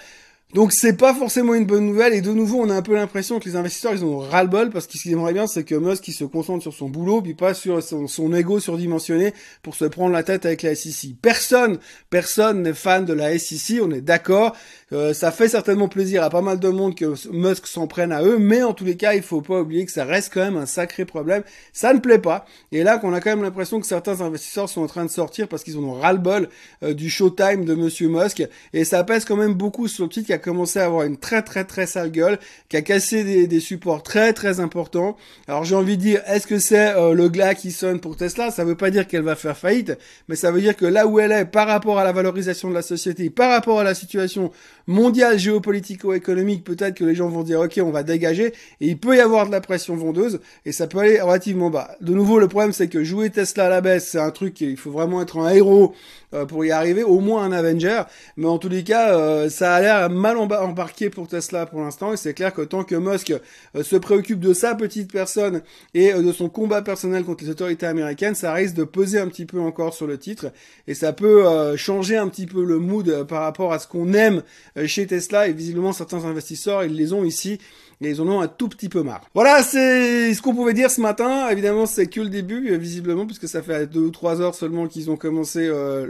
Donc 0.53 0.71
c'est 0.71 0.93
pas 0.93 1.15
forcément 1.15 1.55
une 1.55 1.65
bonne 1.65 1.87
nouvelle 1.87 2.13
et 2.13 2.21
de 2.21 2.31
nouveau 2.31 2.61
on 2.61 2.69
a 2.69 2.75
un 2.75 2.83
peu 2.83 2.93
l'impression 2.93 3.39
que 3.39 3.45
les 3.45 3.55
investisseurs 3.55 3.93
ils 3.93 4.05
ont 4.05 4.19
ras-le-bol 4.19 4.69
parce 4.69 4.85
qu'ils 4.85 5.11
aimeraient 5.11 5.33
bien 5.33 5.47
c'est 5.47 5.63
que 5.63 5.73
Musk 5.73 6.07
il 6.07 6.13
se 6.13 6.25
concentre 6.25 6.61
sur 6.61 6.75
son 6.75 6.89
boulot 6.89 7.23
puis 7.23 7.33
pas 7.33 7.55
sur 7.55 7.81
son, 7.81 8.07
son 8.07 8.31
ego 8.35 8.59
surdimensionné 8.59 9.33
pour 9.63 9.73
se 9.73 9.85
prendre 9.85 10.11
la 10.11 10.21
tête 10.21 10.45
avec 10.45 10.61
la 10.61 10.75
SEC. 10.75 11.15
Personne, 11.19 11.79
personne 12.11 12.61
n'est 12.61 12.73
fan 12.73 13.03
de 13.03 13.13
la 13.13 13.39
SEC, 13.39 13.79
on 13.81 13.89
est 13.89 14.01
d'accord. 14.01 14.55
Euh, 14.91 15.15
ça 15.15 15.31
fait 15.31 15.47
certainement 15.47 15.87
plaisir 15.87 16.21
à 16.21 16.29
pas 16.29 16.41
mal 16.41 16.59
de 16.59 16.69
monde 16.69 16.93
que 16.93 17.15
Musk 17.31 17.65
s'en 17.65 17.87
prenne 17.87 18.11
à 18.11 18.21
eux, 18.21 18.37
mais 18.37 18.61
en 18.61 18.73
tous 18.73 18.85
les 18.85 18.95
cas 18.95 19.15
il 19.15 19.23
faut 19.23 19.41
pas 19.41 19.61
oublier 19.61 19.87
que 19.87 19.91
ça 19.91 20.05
reste 20.05 20.31
quand 20.31 20.41
même 20.41 20.57
un 20.57 20.67
sacré 20.67 21.03
problème. 21.03 21.41
Ça 21.71 21.95
ne 21.95 21.99
plaît 21.99 22.19
pas 22.19 22.45
et 22.71 22.83
là 22.83 22.99
qu'on 22.99 23.11
a 23.13 23.21
quand 23.21 23.31
même 23.31 23.41
l'impression 23.41 23.79
que 23.79 23.87
certains 23.87 24.21
investisseurs 24.21 24.69
sont 24.69 24.83
en 24.83 24.87
train 24.87 25.05
de 25.05 25.09
sortir 25.09 25.47
parce 25.47 25.63
qu'ils 25.63 25.79
ont 25.79 25.93
ras-le-bol 25.93 26.47
euh, 26.83 26.93
du 26.93 27.09
showtime 27.09 27.65
de 27.65 27.73
Monsieur 27.73 28.07
Musk 28.07 28.47
et 28.73 28.85
ça 28.85 29.03
pèse 29.03 29.25
quand 29.25 29.35
même 29.35 29.55
beaucoup 29.55 29.87
sur 29.87 30.03
le 30.03 30.11
titre 30.11 30.42
commencé 30.43 30.79
à 30.79 30.85
avoir 30.85 31.03
une 31.03 31.17
très 31.17 31.41
très 31.41 31.63
très 31.63 31.87
sale 31.87 32.11
gueule, 32.11 32.37
qui 32.69 32.77
a 32.77 32.81
cassé 32.81 33.23
des, 33.23 33.47
des 33.47 33.59
supports 33.59 34.03
très 34.03 34.33
très 34.33 34.59
importants. 34.59 35.17
Alors 35.47 35.63
j'ai 35.63 35.75
envie 35.75 35.97
de 35.97 36.01
dire, 36.01 36.21
est-ce 36.27 36.45
que 36.45 36.59
c'est 36.59 36.93
euh, 36.95 37.13
le 37.13 37.29
glas 37.29 37.55
qui 37.55 37.71
sonne 37.71 37.99
pour 37.99 38.15
Tesla? 38.15 38.51
Ça 38.51 38.63
veut 38.65 38.75
pas 38.75 38.91
dire 38.91 39.07
qu'elle 39.07 39.23
va 39.23 39.35
faire 39.35 39.57
faillite, 39.57 39.93
mais 40.27 40.35
ça 40.35 40.51
veut 40.51 40.61
dire 40.61 40.75
que 40.75 40.85
là 40.85 41.07
où 41.07 41.19
elle 41.19 41.31
est 41.31 41.45
par 41.45 41.67
rapport 41.67 41.97
à 41.97 42.03
la 42.03 42.11
valorisation 42.11 42.69
de 42.69 42.75
la 42.75 42.81
société, 42.81 43.29
par 43.29 43.49
rapport 43.49 43.79
à 43.79 43.83
la 43.83 43.95
situation 43.95 44.51
mondiale 44.85 45.39
géopolitico-économique, 45.39 46.63
peut-être 46.63 46.95
que 46.95 47.05
les 47.05 47.15
gens 47.15 47.29
vont 47.29 47.43
dire 47.43 47.61
ok 47.61 47.79
on 47.81 47.91
va 47.91 48.03
dégager, 48.03 48.47
et 48.81 48.87
il 48.87 48.97
peut 48.99 49.15
y 49.15 49.21
avoir 49.21 49.47
de 49.47 49.51
la 49.51 49.61
pression 49.61 49.95
vendeuse, 49.95 50.39
et 50.65 50.71
ça 50.71 50.87
peut 50.87 50.99
aller 50.99 51.21
relativement 51.21 51.69
bas. 51.69 51.95
De 52.01 52.13
nouveau 52.13 52.37
le 52.39 52.47
problème 52.47 52.73
c'est 52.73 52.89
que 52.89 53.03
jouer 53.03 53.29
Tesla 53.29 53.65
à 53.67 53.69
la 53.69 53.81
baisse, 53.81 54.09
c'est 54.11 54.19
un 54.19 54.31
truc, 54.31 54.59
il 54.61 54.77
faut 54.77 54.91
vraiment 54.91 55.21
être 55.21 55.37
un 55.37 55.49
héros 55.49 55.93
euh, 56.33 56.45
pour 56.45 56.65
y 56.65 56.71
arriver, 56.71 57.03
au 57.03 57.19
moins 57.19 57.43
un 57.43 57.51
Avenger. 57.51 58.03
Mais 58.37 58.47
en 58.47 58.57
tous 58.57 58.69
les 58.69 58.83
cas, 58.83 59.13
euh, 59.13 59.49
ça 59.49 59.75
a 59.75 59.81
l'air 59.81 60.09
mal 60.09 60.32
embarqué 60.39 61.09
pour 61.09 61.27
Tesla 61.27 61.65
pour 61.65 61.81
l'instant. 61.81 62.13
Et 62.13 62.17
c'est 62.17 62.33
clair 62.33 62.53
que 62.53 62.61
tant 62.61 62.83
que 62.83 62.95
Musk 62.95 63.33
euh, 63.75 63.83
se 63.83 63.95
préoccupe 63.95 64.39
de 64.39 64.53
sa 64.53 64.75
petite 64.75 65.11
personne 65.11 65.61
et 65.93 66.13
de 66.13 66.31
son 66.31 66.49
combat 66.49 66.81
personnel 66.81 67.23
contre 67.23 67.43
les 67.43 67.49
autorités 67.49 67.85
américaines, 67.85 68.35
ça 68.35 68.53
risque 68.53 68.75
de 68.75 68.83
peser 68.83 69.19
un 69.19 69.27
petit 69.27 69.45
peu 69.45 69.59
encore 69.59 69.93
sur 69.93 70.07
le 70.07 70.17
titre. 70.17 70.51
Et 70.87 70.93
ça 70.93 71.13
peut 71.13 71.75
changer 71.77 72.17
un 72.17 72.27
petit 72.27 72.45
peu 72.45 72.63
le 72.63 72.79
mood 72.79 73.23
par 73.27 73.41
rapport 73.41 73.73
à 73.73 73.79
ce 73.79 73.87
qu'on 73.87 74.13
aime 74.13 74.43
chez 74.85 75.07
Tesla. 75.07 75.47
Et 75.47 75.53
visiblement, 75.53 75.93
certains 75.93 76.25
investisseurs, 76.25 76.83
ils 76.83 76.95
les 76.95 77.13
ont 77.13 77.23
ici 77.23 77.59
et 78.05 78.09
ils 78.09 78.21
en 78.21 78.27
ont 78.27 78.41
un 78.41 78.47
tout 78.47 78.69
petit 78.69 78.89
peu 78.89 79.03
marre. 79.03 79.21
Voilà, 79.33 79.63
c'est 79.63 80.33
ce 80.33 80.41
qu'on 80.41 80.53
pouvait 80.53 80.73
dire 80.73 80.91
ce 80.91 81.01
matin. 81.01 81.49
Évidemment, 81.49 81.85
c'est 81.85 82.07
que 82.07 82.21
le 82.21 82.29
début, 82.29 82.75
visiblement, 82.77 83.25
puisque 83.25 83.47
ça 83.47 83.61
fait 83.61 83.87
deux 83.87 84.01
ou 84.01 84.11
trois 84.11 84.41
heures 84.41 84.55
seulement 84.55 84.87
qu'ils 84.87 85.09
ont 85.09 85.17
commencé 85.17 85.67
euh, 85.67 86.05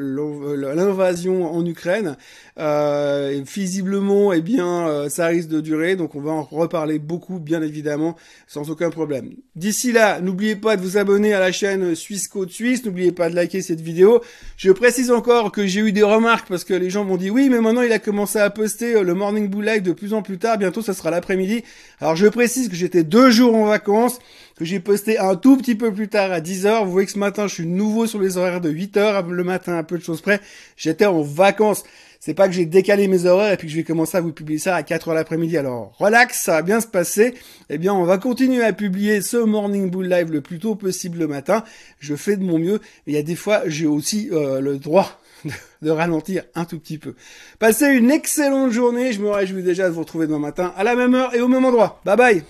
l'invasion 0.76 1.52
en 1.52 1.66
Ukraine. 1.66 2.18
Euh, 2.60 3.42
visiblement, 3.44 4.03
eh 4.34 4.42
bien, 4.42 4.88
euh, 4.88 5.10
ça 5.10 5.28
risque 5.28 5.50
de 5.50 5.62
durer, 5.62 5.96
donc 5.96 6.16
on 6.16 6.22
va 6.22 6.32
en 6.32 6.44
reparler 6.44 7.00
beaucoup, 7.00 7.40
bien 7.40 7.62
évidemment, 7.62 8.16
sans 8.48 8.70
aucun 8.70 8.90
problème. 8.90 9.34
D'ici 9.56 9.92
là, 9.92 10.20
n'oubliez 10.22 10.56
pas 10.56 10.76
de 10.76 10.82
vous 10.82 10.98
abonner 10.98 11.34
à 11.34 11.40
la 11.40 11.52
chaîne 11.52 11.96
Suisse 11.96 12.28
Côte 12.28 12.52
Suisse. 12.52 12.86
N'oubliez 12.86 13.12
pas 13.12 13.30
de 13.30 13.36
liker 13.36 13.62
cette 13.62 13.82
vidéo. 13.82 14.22
Je 14.58 14.72
précise 14.72 15.12
encore 15.12 15.52
que 15.52 15.66
j'ai 15.68 15.82
eu 15.82 15.92
des 15.92 16.04
remarques 16.04 16.48
parce 16.50 16.64
que 16.64 16.74
les 16.74 16.90
gens 16.90 17.06
m'ont 17.06 17.18
dit 17.18 17.30
oui, 17.30 17.50
mais 17.50 17.62
maintenant 17.62 17.82
il 17.82 17.92
a 17.92 18.00
commencé 18.00 18.40
à 18.40 18.50
poster 18.50 19.02
le 19.04 19.14
Morning 19.14 19.48
Bull 19.48 19.66
Live 19.66 19.84
de 19.84 19.94
plus 19.94 20.14
en 20.14 20.22
plus 20.22 20.38
tard. 20.38 20.58
Bientôt, 20.58 20.82
ça 20.82 20.94
sera 20.94 21.12
l'après-midi. 21.12 21.64
Alors 22.00 22.16
je 22.16 22.28
précise 22.28 22.70
que 22.70 22.76
j'étais 22.76 23.04
deux 23.04 23.30
jours 23.30 23.56
en 23.56 23.66
vacances, 23.66 24.20
que 24.58 24.66
j'ai 24.66 24.80
posté 24.80 25.18
un 25.20 25.36
tout 25.36 25.58
petit 25.58 25.76
peu 25.76 25.94
plus 25.94 26.08
tard 26.08 26.32
à 26.32 26.40
10h. 26.40 26.86
Vous 26.86 26.92
voyez 26.92 27.06
que 27.06 27.14
ce 27.14 27.20
matin, 27.20 27.48
je 27.48 27.54
suis 27.54 27.68
nouveau 27.68 28.08
sur 28.08 28.20
les 28.20 28.38
horaires 28.38 28.62
de 28.62 28.72
8h 28.72 29.28
le 29.30 29.44
matin, 29.44 29.78
un 29.78 29.84
peu 29.84 29.98
de 29.98 30.04
choses 30.04 30.22
près. 30.22 30.40
J'étais 30.78 31.06
en 31.06 31.22
vacances. 31.22 31.84
C'est 32.26 32.34
pas 32.34 32.48
que 32.48 32.54
j'ai 32.54 32.66
décalé 32.66 33.10
mes 33.10 33.26
horaires 33.26 33.52
et 33.52 33.58
puis 33.58 33.68
que 33.68 33.74
je 33.74 33.78
vais 33.78 33.84
commencer 33.84 34.16
à 34.16 34.22
vous 34.22 34.32
publier 34.32 34.58
ça 34.58 34.78
à 34.78 34.82
4h 34.82 35.14
l'après-midi. 35.14 35.58
Alors, 35.58 35.94
relax, 35.98 36.42
ça 36.42 36.54
va 36.54 36.62
bien 36.62 36.80
se 36.80 36.88
passer. 36.88 37.34
Eh 37.70 37.78
bien, 37.78 37.94
on 37.94 38.06
va 38.06 38.18
continuer 38.18 38.64
à 38.64 38.72
publier 38.72 39.22
ce 39.22 39.36
Morning 39.36 39.90
Bull 39.90 40.08
Live 40.08 40.32
le 40.32 40.40
plus 40.40 40.58
tôt 40.58 40.76
possible 40.76 41.20
le 41.20 41.28
matin. 41.28 41.66
Je 42.00 42.16
fais 42.16 42.38
de 42.38 42.44
mon 42.46 42.60
mieux. 42.60 42.80
Il 43.08 43.14
y 43.14 43.18
a 43.18 43.24
des 43.24 43.36
fois, 43.36 43.64
j'ai 43.66 43.88
aussi 43.88 44.30
euh, 44.32 44.62
le 44.62 44.78
droit 44.78 45.20
de 45.82 45.90
ralentir 45.90 46.44
un 46.56 46.64
tout 46.64 46.80
petit 46.80 46.98
peu. 46.98 47.16
Passez 47.60 47.88
une 47.88 48.10
excellente 48.10 48.72
journée. 48.72 49.12
Je 49.12 49.20
me 49.20 49.30
réjouis 49.30 49.62
déjà 49.62 49.90
de 49.90 49.94
vous 49.94 50.00
retrouver 50.00 50.26
demain 50.26 50.40
matin 50.40 50.74
à 50.78 50.86
la 50.86 50.96
même 50.96 51.16
heure 51.16 51.36
et 51.36 51.42
au 51.42 51.50
même 51.50 51.66
endroit. 51.66 52.00
Bye 52.06 52.16
bye 52.16 52.44